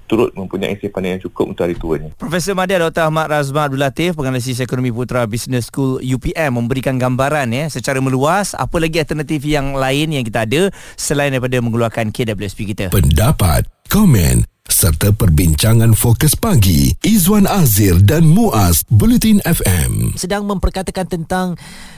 turut 0.08 0.32
mempunyai 0.34 0.80
simpanan 0.80 1.20
yang 1.20 1.24
cukup 1.28 1.52
untuk 1.52 1.68
hari 1.68 1.76
tuanya. 1.76 2.10
Profesor 2.16 2.56
Madya 2.56 2.82
Dr. 2.88 3.12
Ahmad 3.12 3.28
Razman 3.28 3.68
Abdul 3.70 3.84
Latif, 3.84 4.12
penganalisis 4.16 4.64
ekonomi 4.64 4.90
putra 4.90 5.28
Business 5.28 5.68
School 5.68 6.00
UPM 6.00 6.56
memberikan 6.56 6.96
gambaran 6.96 7.52
ya 7.52 7.68
secara 7.68 8.00
meluas 8.00 8.56
apa 8.56 8.80
lagi 8.80 8.98
alternatif 9.04 9.44
yang 9.44 9.76
lain 9.76 10.16
yang 10.16 10.24
kita 10.24 10.48
ada 10.48 10.72
selain 10.96 11.36
daripada 11.36 11.60
mengeluarkan 11.60 12.10
KWSP 12.16 12.74
kita. 12.74 12.86
Pendapat, 12.96 13.68
komen 13.92 14.48
serta 14.68 15.16
perbincangan 15.16 15.96
fokus 15.96 16.36
pagi 16.36 16.92
Izwan 17.00 17.48
Azir 17.48 18.04
dan 18.04 18.28
Muaz 18.28 18.84
Bulletin 18.92 19.40
FM 19.48 20.20
sedang 20.20 20.44
memperkatakan 20.44 21.08
tentang 21.08 21.56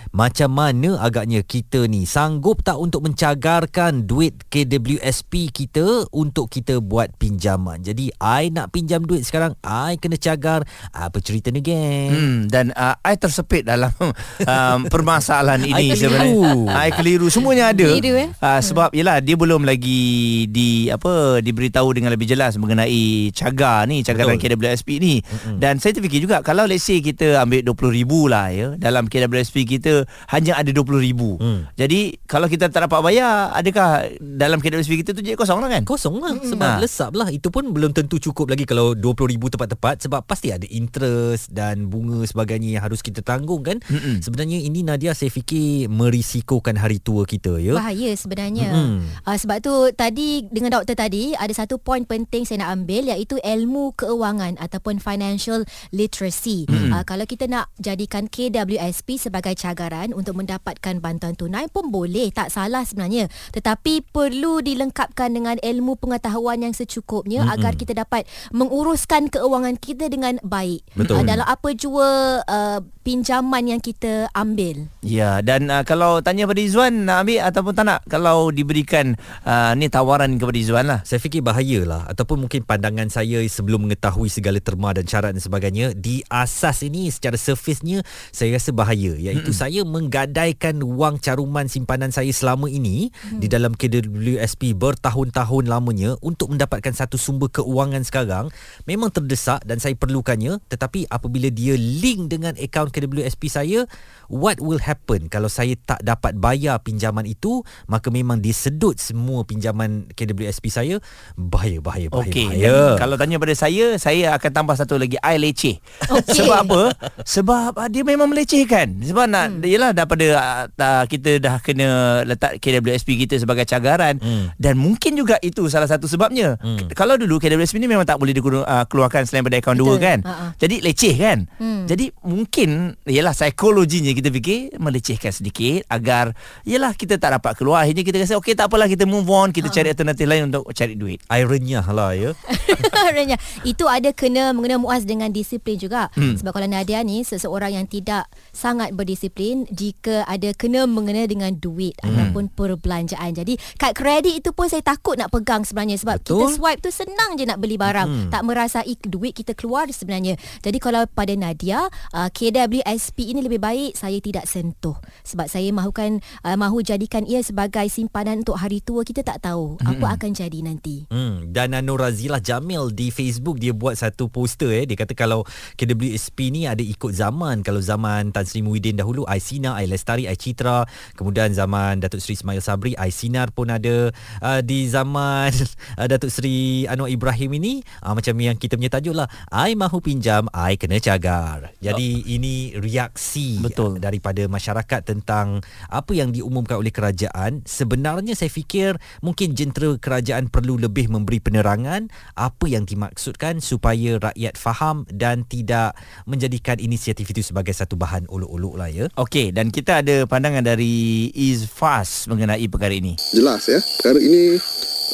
macam 0.10 0.50
mana 0.50 0.98
agaknya 0.98 1.46
kita 1.46 1.86
ni 1.86 2.10
sanggup 2.10 2.66
tak 2.66 2.82
untuk 2.82 3.06
mencagarkan 3.06 4.10
duit 4.10 4.42
KWSP 4.50 5.54
kita 5.54 6.10
untuk 6.10 6.50
kita 6.50 6.82
buat 6.82 7.14
pinjaman. 7.22 7.86
Jadi 7.86 8.10
I 8.18 8.50
nak 8.50 8.74
pinjam 8.74 9.06
duit 9.06 9.22
sekarang 9.22 9.54
I 9.62 10.02
kena 10.02 10.18
cagar 10.18 10.66
apa 10.90 11.18
cerita 11.22 11.54
ni 11.54 11.62
geng. 11.62 12.10
Hmm, 12.10 12.38
dan 12.50 12.74
uh, 12.74 12.98
I 13.06 13.22
tersepit 13.22 13.70
dalam 13.70 13.94
um, 14.02 14.80
permasalahan 14.90 15.62
ini 15.62 15.94
sebenarnya. 15.94 16.74
I 16.74 16.90
keliru 16.90 17.30
semuanya 17.30 17.70
ada. 17.70 17.86
Keliru, 17.86 18.18
eh? 18.18 18.30
uh, 18.42 18.62
sebab 18.66 18.90
yalah 18.98 19.22
dia 19.22 19.38
belum 19.38 19.62
lagi 19.62 20.46
di 20.50 20.90
apa 20.90 21.38
diberitahu 21.40 21.94
dengan 21.94 22.10
lebih 22.10 22.26
jelas 22.26 22.58
mengenai 22.58 23.30
cagar 23.38 23.86
ni 23.86 24.02
cagaran 24.02 24.42
Betul. 24.42 24.58
KWSP 24.58 24.90
ni. 24.98 25.22
Mm-hmm. 25.22 25.58
Dan 25.62 25.78
saya 25.78 25.94
terfikir 25.94 26.26
juga 26.26 26.42
kalau 26.42 26.66
let's 26.66 26.82
say 26.82 26.98
kita 26.98 27.38
ambil 27.46 27.62
20000 27.62 28.34
lah 28.34 28.48
ya 28.50 28.68
dalam 28.76 29.06
KWSP 29.06 29.70
kita 29.70 29.99
hanya 30.32 30.60
ada 30.60 30.70
RM20,000. 30.70 31.22
Hmm. 31.40 31.62
Jadi 31.76 32.20
kalau 32.28 32.48
kita 32.52 32.70
tak 32.70 32.88
dapat 32.88 33.00
bayar, 33.02 33.54
adakah 33.56 34.10
dalam 34.20 34.60
KWSP 34.60 35.02
kita 35.06 35.12
tu 35.16 35.22
jadi 35.24 35.40
kosong 35.40 35.60
lah 35.64 35.70
kan? 35.72 35.84
Kosong 35.88 36.16
lah. 36.20 36.34
Hmm. 36.36 36.46
Sebab 36.46 36.70
ha. 36.70 36.80
lesap 36.82 37.12
lah. 37.16 37.28
Itu 37.32 37.50
pun 37.50 37.72
belum 37.72 37.96
tentu 37.96 38.20
cukup 38.20 38.52
lagi 38.52 38.68
kalau 38.68 38.94
RM20,000 38.94 39.44
tepat-tepat. 39.58 39.96
Sebab 40.06 40.22
pasti 40.28 40.54
ada 40.54 40.68
interest 40.70 41.50
dan 41.52 41.90
bunga 41.90 42.24
sebagainya 42.28 42.80
yang 42.80 42.84
harus 42.84 43.00
kita 43.02 43.24
tanggung 43.26 43.66
kan. 43.66 43.82
Hmm. 43.88 44.22
Sebenarnya 44.22 44.60
ini 44.62 44.86
Nadia 44.86 45.16
saya 45.16 45.32
fikir 45.34 45.90
merisikokan 45.90 46.78
hari 46.78 47.02
tua 47.02 47.24
kita 47.26 47.58
ya. 47.58 47.76
Bahaya 47.76 48.12
sebenarnya. 48.16 48.70
Hmm. 48.70 49.06
Uh, 49.26 49.38
sebab 49.38 49.58
tu 49.64 49.74
tadi 49.96 50.46
dengan 50.50 50.80
doktor 50.80 50.96
tadi 50.96 51.34
ada 51.36 51.52
satu 51.52 51.82
poin 51.82 52.04
penting 52.06 52.46
saya 52.46 52.66
nak 52.66 52.84
ambil 52.84 53.10
iaitu 53.10 53.38
ilmu 53.42 53.96
keuangan 53.98 54.58
ataupun 54.62 55.02
financial 55.02 55.64
literacy. 55.90 56.70
Hmm. 56.70 56.94
Uh, 56.94 57.04
kalau 57.04 57.26
kita 57.26 57.50
nak 57.50 57.72
jadikan 57.82 58.30
KWSP 58.30 59.18
sebagai 59.18 59.54
cagar 59.58 59.89
cabaran 59.90 60.14
untuk 60.14 60.38
mendapatkan 60.38 61.02
bantuan 61.02 61.34
tunai 61.34 61.66
pun 61.66 61.90
boleh. 61.90 62.30
Tak 62.30 62.54
salah 62.54 62.86
sebenarnya. 62.86 63.26
Tetapi 63.50 64.14
perlu 64.14 64.62
dilengkapkan 64.62 65.34
dengan 65.34 65.58
ilmu 65.58 65.98
pengetahuan 65.98 66.62
yang 66.62 66.78
secukupnya 66.78 67.42
mm-hmm. 67.42 67.56
agar 67.58 67.74
kita 67.74 67.98
dapat 67.98 68.30
menguruskan 68.54 69.34
keuangan 69.34 69.82
kita 69.82 70.06
dengan 70.14 70.38
baik. 70.46 70.86
Betul. 70.94 71.18
Uh, 71.18 71.26
dalam 71.26 71.48
apa 71.50 71.74
jua 71.74 72.40
uh, 72.46 72.80
pinjaman 73.02 73.74
yang 73.74 73.82
kita 73.82 74.30
ambil. 74.38 74.86
Ya 75.02 75.42
dan 75.42 75.66
uh, 75.74 75.82
kalau 75.82 76.22
tanya 76.22 76.46
pada 76.46 76.62
Izwan 76.62 77.10
nak 77.10 77.26
ambil 77.26 77.42
ataupun 77.42 77.74
tak 77.74 77.86
nak 77.90 78.00
kalau 78.06 78.54
diberikan 78.54 79.18
uh, 79.50 79.74
ni 79.74 79.90
tawaran 79.90 80.38
kepada 80.38 80.58
Izwan 80.62 80.86
lah. 80.86 81.00
Saya 81.02 81.18
fikir 81.18 81.42
bahayalah 81.42 82.06
ataupun 82.14 82.46
mungkin 82.46 82.62
pandangan 82.62 83.10
saya 83.10 83.42
sebelum 83.50 83.90
mengetahui 83.90 84.30
segala 84.30 84.62
terma 84.62 84.94
dan 84.94 85.10
syarat 85.10 85.34
dan 85.34 85.42
sebagainya 85.42 85.98
di 85.98 86.22
asas 86.30 86.86
ini 86.86 87.10
secara 87.10 87.42
surface-nya 87.42 88.06
saya 88.30 88.54
rasa 88.54 88.70
bahaya. 88.70 89.18
Iaitu 89.18 89.50
mm-hmm. 89.50 89.58
saya 89.66 89.79
saya 89.80 89.88
menggadaikan 89.88 90.84
wang 90.84 91.24
caruman 91.24 91.72
simpanan 91.72 92.12
saya 92.12 92.28
selama 92.36 92.68
ini 92.68 93.16
hmm. 93.16 93.40
di 93.40 93.48
dalam 93.48 93.72
KWSP 93.72 94.76
bertahun-tahun 94.76 95.72
lamanya 95.72 96.20
untuk 96.20 96.52
mendapatkan 96.52 96.92
satu 96.92 97.16
sumber 97.16 97.48
keuangan 97.48 98.04
sekarang 98.04 98.52
memang 98.84 99.08
terdesak 99.08 99.64
dan 99.64 99.80
saya 99.80 99.96
perlukannya 99.96 100.60
tetapi 100.68 101.08
apabila 101.08 101.48
dia 101.48 101.80
link 101.80 102.28
dengan 102.28 102.60
akaun 102.60 102.92
KWSP 102.92 103.48
saya 103.48 103.88
what 104.28 104.60
will 104.60 104.84
happen 104.84 105.32
kalau 105.32 105.48
saya 105.48 105.80
tak 105.88 106.04
dapat 106.04 106.36
bayar 106.36 106.84
pinjaman 106.84 107.24
itu 107.24 107.64
maka 107.88 108.12
memang 108.12 108.44
disedut 108.44 109.00
semua 109.00 109.48
pinjaman 109.48 110.12
KWSP 110.12 110.76
saya 110.76 111.00
bahaya 111.40 111.80
bahaya 111.80 112.12
bahaya, 112.12 112.28
okay. 112.28 112.52
bahaya. 112.52 113.00
kalau 113.00 113.16
tanya 113.16 113.40
pada 113.40 113.56
saya 113.56 113.96
saya 113.96 114.36
akan 114.36 114.52
tambah 114.52 114.76
satu 114.76 115.00
lagi 115.00 115.16
I 115.24 115.40
leceh 115.40 115.80
okay. 116.12 116.36
sebab 116.44 116.68
apa 116.68 116.82
sebab 117.24 117.80
ah, 117.80 117.88
dia 117.88 118.04
memang 118.04 118.28
melecehkan 118.28 119.00
sebab 119.08 119.24
nak 119.32 119.48
hmm 119.56 119.69
yelah 119.70 119.94
daripada 119.94 120.26
uh, 120.74 121.04
kita 121.06 121.38
dah 121.38 121.62
kena 121.62 122.22
letak 122.26 122.58
KWSP 122.58 123.28
kita 123.28 123.38
sebagai 123.38 123.70
cagaran 123.70 124.18
hmm. 124.18 124.58
dan 124.58 124.76
mungkin 124.76 125.14
juga 125.14 125.38
itu 125.46 125.70
salah 125.70 125.86
satu 125.86 126.10
sebabnya. 126.10 126.58
Hmm. 126.58 126.90
Kalau 126.98 127.16
dulu 127.16 127.38
KWSP 127.38 127.78
ni 127.78 127.86
memang 127.86 128.10
tak 128.10 128.18
boleh 128.18 128.34
dikeluarkan 128.34 129.22
uh, 129.24 129.26
selain 129.28 129.46
daripada 129.46 129.62
akaun 129.62 129.78
dua 129.78 129.96
kan. 130.02 130.20
Uh-huh. 130.26 130.50
Jadi 130.58 130.82
leceh 130.82 131.16
kan. 131.16 131.46
Hmm. 131.62 131.86
Jadi 131.86 132.10
mungkin 132.26 132.98
yalah 133.06 133.38
psikologinya 133.38 134.12
kita 134.12 134.30
fikir 134.34 134.76
melecehkan 134.82 135.32
sedikit 135.32 135.86
agar 135.88 136.34
yalah 136.66 136.98
kita 136.98 137.22
tak 137.22 137.38
dapat 137.38 137.54
keluar. 137.54 137.86
Akhirnya 137.86 138.02
kita 138.02 138.18
rasa 138.20 138.34
okey 138.42 138.58
tak 138.58 138.74
apalah 138.74 138.90
kita 138.90 139.06
move 139.06 139.28
on, 139.30 139.54
kita 139.54 139.70
uh-huh. 139.70 139.76
cari 139.78 139.88
alternatif 139.94 140.26
lain 140.26 140.50
untuk 140.50 140.66
cari 140.74 140.98
duit. 140.98 141.22
Ironinya 141.30 141.86
lah 141.90 142.18
ya. 142.18 142.32
Ironinya. 143.10 143.38
Itu 143.62 143.86
ada 143.86 144.10
kena 144.16 144.52
mengenai 144.56 144.82
muas 144.82 145.06
dengan 145.06 145.30
disiplin 145.30 145.76
juga. 145.76 146.10
Hmm. 146.16 146.36
Sebab 146.40 146.56
kalau 146.56 146.68
Nadia 146.68 147.04
ni 147.04 147.22
seseorang 147.22 147.76
yang 147.76 147.88
tidak 147.90 148.30
sangat 148.56 148.96
berdisiplin 148.96 149.59
jika 149.68 150.24
ada 150.24 150.56
kena 150.56 150.88
mengenai 150.88 151.28
dengan 151.28 151.52
duit 151.56 151.96
hmm. 152.00 152.08
ataupun 152.08 152.44
perbelanjaan. 152.56 153.36
Jadi 153.36 153.60
kad 153.76 153.92
kredit 153.98 154.40
itu 154.40 154.56
pun 154.56 154.72
saya 154.72 154.84
takut 154.86 155.20
nak 155.20 155.34
pegang 155.34 155.68
sebenarnya 155.68 156.00
sebab 156.00 156.24
Betul. 156.24 156.46
kita 156.46 156.46
swipe 156.56 156.82
tu 156.84 156.92
senang 156.94 157.36
je 157.36 157.44
nak 157.44 157.60
beli 157.60 157.76
barang. 157.76 158.08
Hmm. 158.08 158.30
Tak 158.32 158.42
merasai 158.46 158.96
duit 159.04 159.36
kita 159.36 159.56
keluar 159.58 159.90
sebenarnya. 159.92 160.40
Jadi 160.64 160.78
kalau 160.80 161.04
pada 161.10 161.34
Nadia, 161.36 161.88
uh, 162.16 162.30
KWSP 162.32 163.34
ini 163.36 163.44
lebih 163.44 163.60
baik 163.60 163.96
saya 163.96 164.18
tidak 164.24 164.46
sentuh 164.48 164.96
sebab 165.26 165.50
saya 165.50 165.70
mahukan 165.74 166.24
uh, 166.46 166.56
mahu 166.56 166.84
jadikan 166.86 167.26
ia 167.26 167.42
sebagai 167.44 167.86
simpanan 167.90 168.46
untuk 168.46 168.60
hari 168.60 168.80
tua 168.84 169.04
kita 169.04 169.26
tak 169.26 169.44
tahu 169.44 169.80
hmm. 169.80 169.90
apa 169.98 170.06
akan 170.20 170.32
jadi 170.36 170.60
nanti. 170.64 171.10
Hmm. 171.10 171.50
Dan 171.50 171.76
Nur 171.84 172.02
Razilah 172.04 172.44
Jamil 172.44 172.92
di 172.92 173.10
Facebook 173.10 173.58
dia 173.58 173.72
buat 173.72 173.96
satu 173.96 174.28
poster 174.28 174.72
eh 174.74 174.86
dia 174.86 175.00
kata 175.00 175.16
kalau 175.16 175.48
KWSP 175.80 176.52
ni 176.52 176.68
ada 176.68 176.84
ikut 176.84 177.16
zaman 177.16 177.62
kalau 177.64 177.80
zaman 177.80 178.32
Tan 178.36 178.46
Sri 178.46 178.60
Muhyiddin 178.66 179.00
dahulu 179.00 179.24
I 179.26 179.40
Sina, 179.50 179.74
Ai 179.74 179.90
Lestari, 179.90 180.30
Ai 180.30 180.38
Citra. 180.38 180.86
Kemudian 181.18 181.50
zaman 181.58 181.98
Datuk 181.98 182.22
Seri 182.22 182.38
Ismail 182.38 182.62
Sabri, 182.62 182.94
Ai 182.94 183.10
Sinar 183.10 183.50
pun 183.50 183.74
ada. 183.74 184.14
Uh, 184.46 184.62
di 184.62 184.86
zaman 184.86 185.50
uh, 185.98 186.06
Datuk 186.06 186.30
Seri 186.30 186.86
Anwar 186.86 187.10
Ibrahim 187.10 187.58
ini, 187.58 187.74
uh, 188.06 188.14
macam 188.14 188.38
yang 188.38 188.54
kita 188.54 188.78
punya 188.78 188.94
tajuk 188.94 189.18
lah. 189.18 189.26
Ai 189.50 189.74
mahu 189.74 189.98
pinjam, 190.06 190.46
Ai 190.54 190.78
kena 190.78 191.02
cagar. 191.02 191.74
Jadi 191.82 192.22
oh. 192.22 192.36
ini 192.38 192.78
reaksi 192.78 193.58
Betul. 193.58 193.98
Daripada 193.98 194.46
masyarakat 194.46 195.02
tentang 195.02 195.66
apa 195.90 196.12
yang 196.14 196.30
diumumkan 196.30 196.78
oleh 196.78 196.94
kerajaan. 196.94 197.66
Sebenarnya 197.66 198.38
saya 198.38 198.52
fikir 198.52 199.00
mungkin 199.24 199.56
jentera 199.56 199.96
kerajaan 199.96 200.52
perlu 200.52 200.76
lebih 200.76 201.08
memberi 201.08 201.40
penerangan 201.40 202.12
apa 202.36 202.66
yang 202.68 202.84
dimaksudkan 202.84 203.64
supaya 203.64 204.20
rakyat 204.20 204.60
faham 204.60 205.08
dan 205.08 205.48
tidak 205.48 205.96
menjadikan 206.28 206.76
inisiatif 206.78 207.32
itu 207.32 207.42
sebagai 207.42 207.72
satu 207.72 207.96
bahan 207.96 208.28
uluk-uluk 208.28 208.76
lah 208.76 208.92
ya. 208.92 209.08
Okey. 209.16 209.39
Okey, 209.40 209.56
dan 209.56 209.72
kita 209.72 210.04
ada 210.04 210.28
pandangan 210.28 210.60
dari 210.60 211.32
Izfas 211.32 212.28
mengenai 212.28 212.68
perkara 212.68 212.92
ini. 212.92 213.16
Jelas 213.32 213.72
ya, 213.72 213.80
perkara 213.80 214.20
ini 214.20 214.60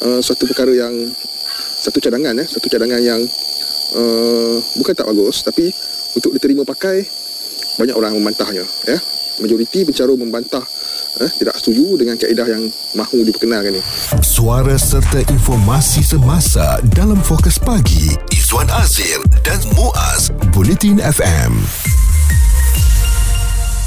uh, 0.02 0.18
suatu 0.18 0.50
perkara 0.50 0.74
yang 0.74 0.90
satu 1.54 2.02
cadangan 2.02 2.34
ya, 2.34 2.42
satu 2.42 2.66
cadangan 2.66 2.98
yang 2.98 3.22
uh, 3.94 4.58
bukan 4.82 4.98
tak 4.98 5.06
bagus 5.06 5.46
tapi 5.46 5.70
untuk 6.18 6.34
diterima 6.34 6.66
pakai 6.66 7.06
banyak 7.78 7.94
orang 7.94 8.18
membantahnya 8.18 8.66
ya. 8.90 8.98
Majoriti 9.38 9.86
bercaru 9.86 10.18
membantah 10.18 10.66
eh, 11.22 11.30
tidak 11.38 11.62
setuju 11.62 11.94
dengan 12.02 12.18
kaedah 12.18 12.50
yang 12.50 12.66
mahu 12.98 13.22
diperkenalkan 13.22 13.78
ini. 13.78 13.82
Suara 14.26 14.74
serta 14.74 15.22
informasi 15.30 16.02
semasa 16.02 16.82
dalam 16.98 17.22
fokus 17.22 17.62
pagi 17.62 18.10
Izwan 18.34 18.66
Azir 18.74 19.22
dan 19.46 19.62
Muaz 19.78 20.34
Bulletin 20.50 20.98
FM. 20.98 21.62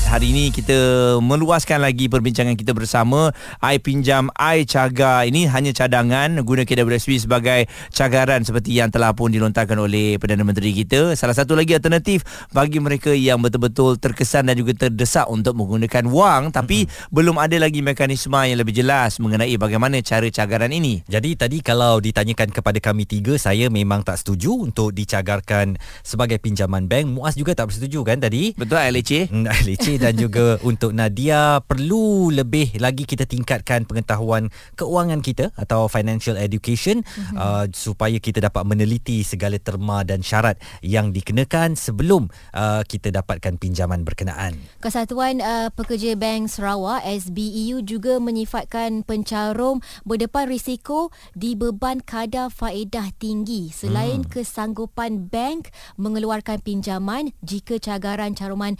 Hari 0.09 0.33
ini 0.33 0.49
kita 0.49 0.73
meluaskan 1.21 1.85
lagi 1.85 2.09
perbincangan 2.09 2.57
kita 2.57 2.73
bersama. 2.73 3.29
I 3.61 3.77
pinjam 3.77 4.33
I 4.33 4.65
cagar. 4.65 5.29
Ini 5.29 5.45
hanya 5.53 5.69
cadangan 5.69 6.41
guna 6.41 6.65
KWSP 6.65 7.29
sebagai 7.29 7.69
cagaran 7.93 8.41
seperti 8.41 8.73
yang 8.73 8.89
telah 8.89 9.13
pun 9.13 9.29
dilontarkan 9.29 9.77
oleh 9.77 10.17
Perdana 10.17 10.41
Menteri 10.41 10.73
kita. 10.73 11.13
Salah 11.13 11.37
satu 11.37 11.53
lagi 11.53 11.77
alternatif 11.77 12.25
bagi 12.49 12.81
mereka 12.81 13.13
yang 13.13 13.37
betul-betul 13.37 14.01
terkesan 14.01 14.49
dan 14.49 14.57
juga 14.57 14.73
terdesak 14.89 15.29
untuk 15.29 15.53
menggunakan 15.53 16.09
wang. 16.09 16.49
Tapi 16.49 16.89
mm-hmm. 16.89 17.13
belum 17.13 17.37
ada 17.37 17.61
lagi 17.61 17.85
mekanisme 17.85 18.41
yang 18.41 18.57
lebih 18.57 18.81
jelas 18.81 19.21
mengenai 19.21 19.53
bagaimana 19.61 20.01
cara 20.01 20.25
cagaran 20.25 20.73
ini. 20.73 21.05
Jadi 21.05 21.37
tadi 21.37 21.61
kalau 21.61 22.01
ditanyakan 22.01 22.49
kepada 22.49 22.81
kami 22.81 23.05
tiga 23.05 23.37
saya 23.37 23.69
memang 23.69 24.01
tak 24.01 24.17
setuju 24.17 24.57
untuk 24.57 24.89
dicagarkan 24.89 25.77
sebagai 26.01 26.41
pinjaman 26.41 26.89
bank. 26.89 27.13
Muaz 27.13 27.37
juga 27.37 27.53
tak 27.53 27.69
bersetuju 27.69 28.01
kan 28.01 28.17
tadi? 28.17 28.57
Betul 28.57 28.81
LHC 28.81 29.29
Hmm, 29.29 29.45
LHC 29.45 29.98
dan 29.99 30.15
juga 30.15 30.55
untuk 30.63 30.95
Nadia 30.95 31.59
perlu 31.59 32.31
lebih 32.31 32.79
lagi 32.79 33.03
kita 33.03 33.27
tingkatkan 33.27 33.83
pengetahuan 33.83 34.47
keuangan 34.79 35.19
kita 35.19 35.51
atau 35.59 35.91
financial 35.91 36.39
education 36.39 37.03
mm-hmm. 37.03 37.35
uh, 37.35 37.65
supaya 37.75 38.15
kita 38.17 38.39
dapat 38.39 38.63
meneliti 38.63 39.27
segala 39.27 39.59
terma 39.59 40.07
dan 40.07 40.23
syarat 40.23 40.55
yang 40.79 41.11
dikenakan 41.11 41.75
sebelum 41.75 42.31
uh, 42.55 42.79
kita 42.87 43.11
dapatkan 43.11 43.59
pinjaman 43.59 44.07
berkenaan. 44.07 44.55
Kesatuan 44.79 45.43
uh, 45.43 45.67
Pekerja 45.75 46.15
Bank 46.15 46.47
Sarawak 46.47 47.03
SBEU 47.03 47.83
juga 47.83 48.23
menyifatkan 48.23 49.03
pencarum 49.03 49.83
berdepan 50.07 50.47
risiko 50.47 51.11
di 51.35 51.59
beban 51.59 51.99
kadar 51.99 52.47
faedah 52.47 53.11
tinggi 53.19 53.67
selain 53.75 54.23
hmm. 54.23 54.31
kesanggupan 54.31 55.27
bank 55.27 55.75
mengeluarkan 55.99 56.63
pinjaman 56.63 57.35
jika 57.43 57.75
cagaran 57.83 58.31
caruman 58.31 58.79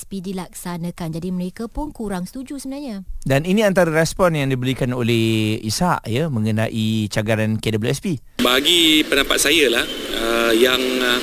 KWSP 0.00 0.32
dilaksanakan. 0.32 1.08
Jadi 1.12 1.28
mereka 1.28 1.68
pun 1.68 1.92
kurang 1.92 2.24
setuju 2.24 2.56
sebenarnya. 2.56 3.04
Dan 3.20 3.44
ini 3.44 3.60
antara 3.60 3.92
respon 3.92 4.32
yang 4.32 4.48
diberikan 4.48 4.96
oleh 4.96 5.60
Isa 5.60 6.00
ya 6.08 6.32
mengenai 6.32 7.04
cagaran 7.12 7.60
KWSP. 7.60 8.40
Bagi 8.40 9.04
pendapat 9.04 9.36
saya 9.36 9.68
lah 9.68 9.84
uh, 10.16 10.52
yang 10.56 10.80
uh, 10.80 11.20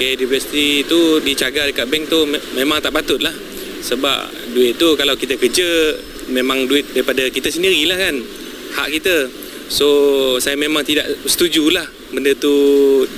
KWSP 0.00 0.88
itu 0.88 1.20
dicagar 1.20 1.68
dekat 1.68 1.92
bank 1.92 2.08
tu 2.08 2.24
me- 2.24 2.40
memang 2.56 2.80
tak 2.80 2.96
patut 2.96 3.20
lah. 3.20 3.32
Sebab 3.84 4.52
duit 4.56 4.80
tu 4.80 4.96
kalau 4.96 5.12
kita 5.12 5.36
kerja 5.36 5.68
memang 6.32 6.64
duit 6.64 6.88
daripada 6.96 7.28
kita 7.28 7.52
sendirilah 7.52 8.00
kan. 8.00 8.16
Hak 8.80 8.88
kita. 8.96 9.28
So 9.68 9.86
saya 10.40 10.56
memang 10.56 10.88
tidak 10.88 11.04
setuju 11.28 11.68
lah 11.68 11.84
benda 12.16 12.32
tu 12.32 12.54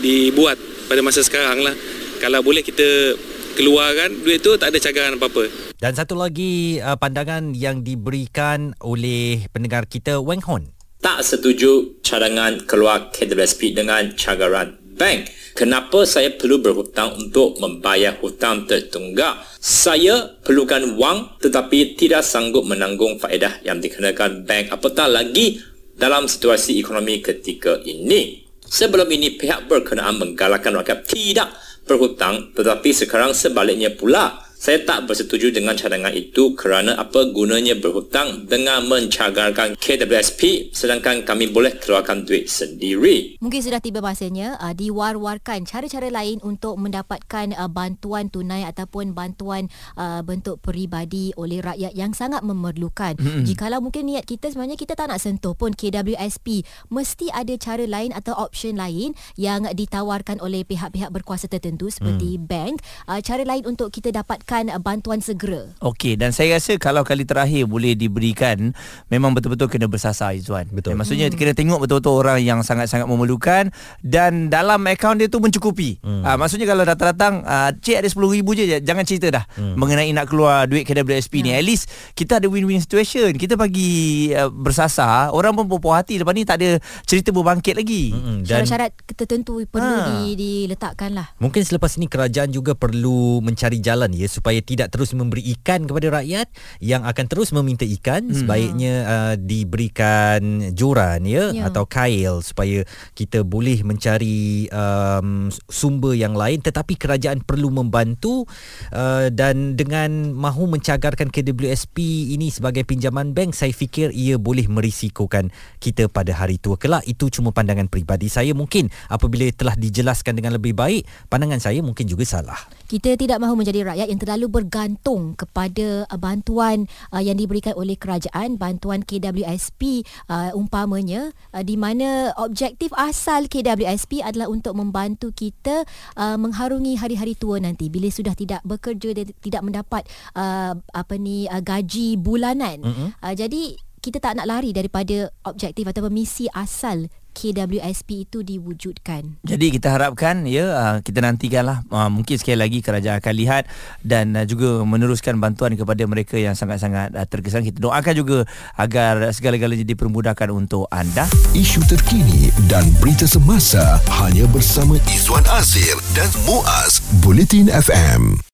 dibuat 0.02 0.58
pada 0.90 0.98
masa 1.06 1.22
sekarang 1.22 1.62
lah. 1.62 1.74
Kalau 2.18 2.42
boleh 2.42 2.66
kita 2.66 3.14
keluarkan 3.58 4.22
duit 4.22 4.38
tu 4.38 4.54
tak 4.54 4.70
ada 4.70 4.78
cagaran 4.78 5.18
apa-apa. 5.18 5.50
Dan 5.82 5.92
satu 5.98 6.14
lagi 6.14 6.78
uh, 6.78 6.94
pandangan 6.94 7.58
yang 7.58 7.82
diberikan 7.82 8.70
oleh 8.78 9.50
pendengar 9.50 9.90
kita 9.90 10.22
Weng 10.22 10.46
Hon. 10.46 10.70
Tak 11.02 11.26
setuju 11.26 11.98
cadangan 12.06 12.62
keluar 12.70 13.10
KWSP 13.10 13.74
dengan 13.74 14.14
cagaran 14.14 14.78
bank. 14.94 15.30
Kenapa 15.58 16.06
saya 16.06 16.30
perlu 16.38 16.62
berhutang 16.62 17.18
untuk 17.18 17.58
membayar 17.58 18.14
hutang 18.22 18.70
tertunggak? 18.70 19.42
Saya 19.58 20.38
perlukan 20.46 20.94
wang 20.94 21.34
tetapi 21.42 21.98
tidak 21.98 22.22
sanggup 22.22 22.62
menanggung 22.62 23.18
faedah 23.18 23.58
yang 23.66 23.82
dikenakan 23.82 24.46
bank 24.46 24.70
apatah 24.70 25.10
lagi 25.10 25.58
dalam 25.98 26.30
situasi 26.30 26.78
ekonomi 26.78 27.18
ketika 27.18 27.82
ini. 27.82 28.46
Sebelum 28.62 29.08
ini 29.10 29.34
pihak 29.34 29.66
berkenaan 29.66 30.20
menggalakkan 30.20 30.78
rakyat 30.78 31.10
tidak 31.10 31.50
berhutang 31.88 32.52
tetapi 32.52 32.92
sekarang 32.92 33.32
sebaliknya 33.32 33.88
pula 33.88 34.47
saya 34.58 34.82
tak 34.82 35.06
bersetuju 35.06 35.54
dengan 35.54 35.78
cadangan 35.78 36.10
itu 36.10 36.58
kerana 36.58 36.98
apa 36.98 37.30
gunanya 37.30 37.78
berhutang 37.78 38.50
dengan 38.50 38.90
mencagarkan 38.90 39.78
KWSP 39.78 40.74
sedangkan 40.74 41.22
kami 41.22 41.46
boleh 41.46 41.78
keluarkan 41.78 42.26
duit 42.26 42.50
sendiri. 42.50 43.38
Mungkin 43.38 43.62
sudah 43.62 43.78
tiba 43.78 44.02
masanya 44.02 44.58
uh, 44.58 44.74
diwar-warkan 44.74 45.62
cara-cara 45.62 46.10
lain 46.10 46.42
untuk 46.42 46.74
mendapatkan 46.74 47.54
uh, 47.54 47.70
bantuan 47.70 48.26
tunai 48.34 48.66
ataupun 48.66 49.14
bantuan 49.14 49.70
uh, 49.94 50.26
bentuk 50.26 50.58
peribadi 50.58 51.30
oleh 51.38 51.62
rakyat 51.62 51.94
yang 51.94 52.10
sangat 52.10 52.42
memerlukan. 52.42 53.14
Mm-hmm. 53.14 53.46
Jikalau 53.46 53.78
mungkin 53.78 54.10
niat 54.10 54.26
kita 54.26 54.50
sebenarnya 54.50 54.74
kita 54.74 54.98
tak 54.98 55.14
nak 55.14 55.22
sentuh 55.22 55.54
pun 55.54 55.70
KWSP, 55.70 56.66
mesti 56.90 57.30
ada 57.30 57.54
cara 57.54 57.86
lain 57.86 58.10
atau 58.10 58.34
option 58.34 58.74
lain 58.74 59.14
yang 59.38 59.70
ditawarkan 59.70 60.42
oleh 60.42 60.66
pihak-pihak 60.66 61.14
berkuasa 61.14 61.46
tertentu 61.46 61.94
seperti 61.94 62.42
mm. 62.42 62.42
bank, 62.50 62.82
uh, 63.06 63.22
cara 63.22 63.46
lain 63.46 63.62
untuk 63.70 63.94
kita 63.94 64.10
dapat 64.10 64.47
mendapatkan 64.48 64.80
bantuan 64.80 65.20
segera. 65.20 65.68
Okey 65.84 66.16
dan 66.16 66.32
saya 66.32 66.56
rasa 66.56 66.80
kalau 66.80 67.04
kali 67.04 67.28
terakhir 67.28 67.68
boleh 67.68 67.92
diberikan 67.92 68.72
memang 69.12 69.36
betul-betul 69.36 69.68
kena 69.68 69.86
bersasar 69.86 70.32
Izwan. 70.32 70.64
Betul. 70.72 70.96
Dan 70.96 71.04
maksudnya 71.04 71.28
hmm. 71.28 71.36
kena 71.36 71.52
tengok 71.52 71.78
betul-betul 71.84 72.14
orang 72.24 72.40
yang 72.40 72.60
sangat-sangat 72.64 73.04
memerlukan 73.04 73.68
dan 74.00 74.48
dalam 74.48 74.80
akaun 74.88 75.20
dia 75.20 75.28
tu 75.28 75.38
mencukupi. 75.44 76.00
Hmm. 76.00 76.24
Ha, 76.24 76.40
maksudnya 76.40 76.64
kalau 76.64 76.88
datang-datang 76.88 77.44
uh, 77.44 77.70
cik 77.76 77.96
ada 78.00 78.08
RM10,000 78.08 78.48
je 78.56 78.64
jangan 78.80 79.04
cerita 79.04 79.26
dah 79.28 79.44
hmm. 79.60 79.74
mengenai 79.76 80.10
nak 80.16 80.26
keluar 80.32 80.64
duit 80.64 80.88
KWSP 80.88 81.44
ya. 81.44 81.44
ni. 81.44 81.50
At 81.52 81.64
least 81.68 81.92
kita 82.16 82.40
ada 82.40 82.48
win-win 82.48 82.80
situation. 82.80 83.36
Kita 83.36 83.60
bagi 83.60 84.32
uh, 84.32 84.48
bersasar 84.48 85.28
orang 85.36 85.52
pun 85.52 85.68
puas 85.68 86.00
hati 86.00 86.16
lepas 86.16 86.32
ni 86.32 86.48
tak 86.48 86.64
ada 86.64 86.80
cerita 87.04 87.34
berbangkit 87.36 87.76
lagi. 87.76 88.16
Hmm. 88.16 88.40
Dan 88.48 88.64
syarat-syarat 88.64 88.90
tertentu 89.12 89.60
perlu 89.68 89.96
ha. 90.00 90.24
di, 90.24 90.38
diletakkan 90.38 91.12
lah. 91.12 91.28
Mungkin 91.36 91.60
selepas 91.60 92.00
ini 92.00 92.08
kerajaan 92.08 92.48
juga 92.48 92.72
perlu 92.72 93.44
mencari 93.44 93.82
jalan 93.82 94.08
ya 94.14 94.37
supaya 94.38 94.62
tidak 94.62 94.94
terus 94.94 95.10
memberi 95.10 95.42
ikan 95.58 95.82
kepada 95.84 96.22
rakyat 96.22 96.46
yang 96.78 97.02
akan 97.02 97.26
terus 97.26 97.50
meminta 97.50 97.82
ikan. 97.82 98.30
Hmm. 98.30 98.36
sebaiknya 98.44 98.94
uh, 99.04 99.34
diberikan 99.34 100.70
joran 100.72 101.26
ya, 101.26 101.50
ya. 101.50 101.66
atau 101.66 101.84
kail 101.90 102.40
supaya 102.40 102.86
kita 103.18 103.42
boleh 103.42 103.82
mencari 103.82 104.70
um, 104.70 105.50
sumber 105.66 106.14
yang 106.14 106.38
lain. 106.38 106.62
Tetapi 106.62 106.94
kerajaan 106.94 107.42
perlu 107.42 107.74
membantu 107.74 108.46
uh, 108.94 109.26
dan 109.34 109.74
dengan 109.74 110.32
mahu 110.32 110.70
mencagarkan 110.70 111.34
KWSP 111.34 111.98
ini 112.38 112.54
sebagai 112.54 112.86
pinjaman 112.86 113.34
bank 113.34 113.58
saya 113.58 113.74
fikir 113.74 114.14
ia 114.14 114.38
boleh 114.38 114.70
merisikokan 114.70 115.50
kita 115.82 116.06
pada 116.06 116.30
hari 116.32 116.62
tua 116.62 116.78
kelak. 116.78 117.02
Itu 117.04 117.28
cuma 117.28 117.50
pandangan 117.50 117.90
peribadi 117.90 118.30
saya. 118.30 118.54
Mungkin 118.54 118.88
apabila 119.10 119.48
telah 119.52 119.74
dijelaskan 119.74 120.38
dengan 120.38 120.54
lebih 120.54 120.76
baik 120.76 121.08
pandangan 121.26 121.58
saya 121.58 121.80
mungkin 121.82 122.06
juga 122.06 122.22
salah 122.28 122.60
kita 122.88 123.20
tidak 123.20 123.38
mahu 123.38 123.60
menjadi 123.60 123.84
rakyat 123.84 124.08
yang 124.08 124.16
terlalu 124.16 124.48
bergantung 124.48 125.36
kepada 125.36 126.08
uh, 126.08 126.18
bantuan 126.18 126.88
uh, 127.12 127.20
yang 127.20 127.36
diberikan 127.36 127.76
oleh 127.76 127.94
kerajaan 128.00 128.56
bantuan 128.56 129.04
KWSP 129.04 130.02
uh, 130.32 130.56
umpamanya 130.56 131.30
uh, 131.52 131.60
di 131.60 131.76
mana 131.76 132.32
objektif 132.40 132.90
asal 132.96 133.46
KWSP 133.46 134.24
adalah 134.24 134.48
untuk 134.48 134.72
membantu 134.72 135.30
kita 135.36 135.84
uh, 136.16 136.40
mengharungi 136.40 136.96
hari-hari 136.96 137.36
tua 137.36 137.60
nanti 137.60 137.92
bila 137.92 138.08
sudah 138.08 138.32
tidak 138.32 138.64
bekerja 138.64 139.12
dan 139.12 139.28
tidak 139.44 139.62
mendapat 139.62 140.02
uh, 140.32 140.72
apa 140.74 141.14
ni 141.20 141.44
uh, 141.46 141.60
gaji 141.60 142.16
bulanan 142.16 142.80
mm-hmm. 142.80 143.08
uh, 143.20 143.34
jadi 143.36 143.76
kita 143.98 144.22
tak 144.22 144.38
nak 144.38 144.48
lari 144.48 144.70
daripada 144.72 145.28
objektif 145.44 145.84
atau 145.84 146.06
misi 146.08 146.46
asal 146.54 147.10
KWSP 147.38 148.26
itu 148.26 148.42
diwujudkan. 148.42 149.38
Jadi 149.46 149.70
kita 149.70 149.94
harapkan 149.94 150.42
ya 150.42 150.74
uh, 150.74 150.96
kita 150.98 151.22
nantikanlah 151.22 151.86
uh, 151.86 152.10
mungkin 152.10 152.34
sekali 152.34 152.58
lagi 152.58 152.82
kerajaan 152.82 153.22
akan 153.22 153.34
lihat 153.38 153.70
dan 154.02 154.34
uh, 154.34 154.42
juga 154.42 154.82
meneruskan 154.82 155.38
bantuan 155.38 155.78
kepada 155.78 156.02
mereka 156.10 156.34
yang 156.34 156.58
sangat-sangat 156.58 157.14
terkesan. 157.30 157.62
Kita 157.62 157.78
doakan 157.78 158.14
juga 158.18 158.38
agar 158.74 159.30
segala-galanya 159.30 159.86
dipermudahkan 159.86 160.50
untuk 160.50 160.90
anda. 160.90 161.30
Isu 161.54 161.86
terkini 161.86 162.50
dan 162.66 162.82
berita 162.98 163.30
semasa 163.30 164.02
hanya 164.18 164.50
bersama 164.50 164.98
Izwan 165.06 165.46
Azir 165.54 165.94
dan 166.18 166.26
Muaz 166.42 166.98
Bulletin 167.22 167.70
FM. 167.70 168.42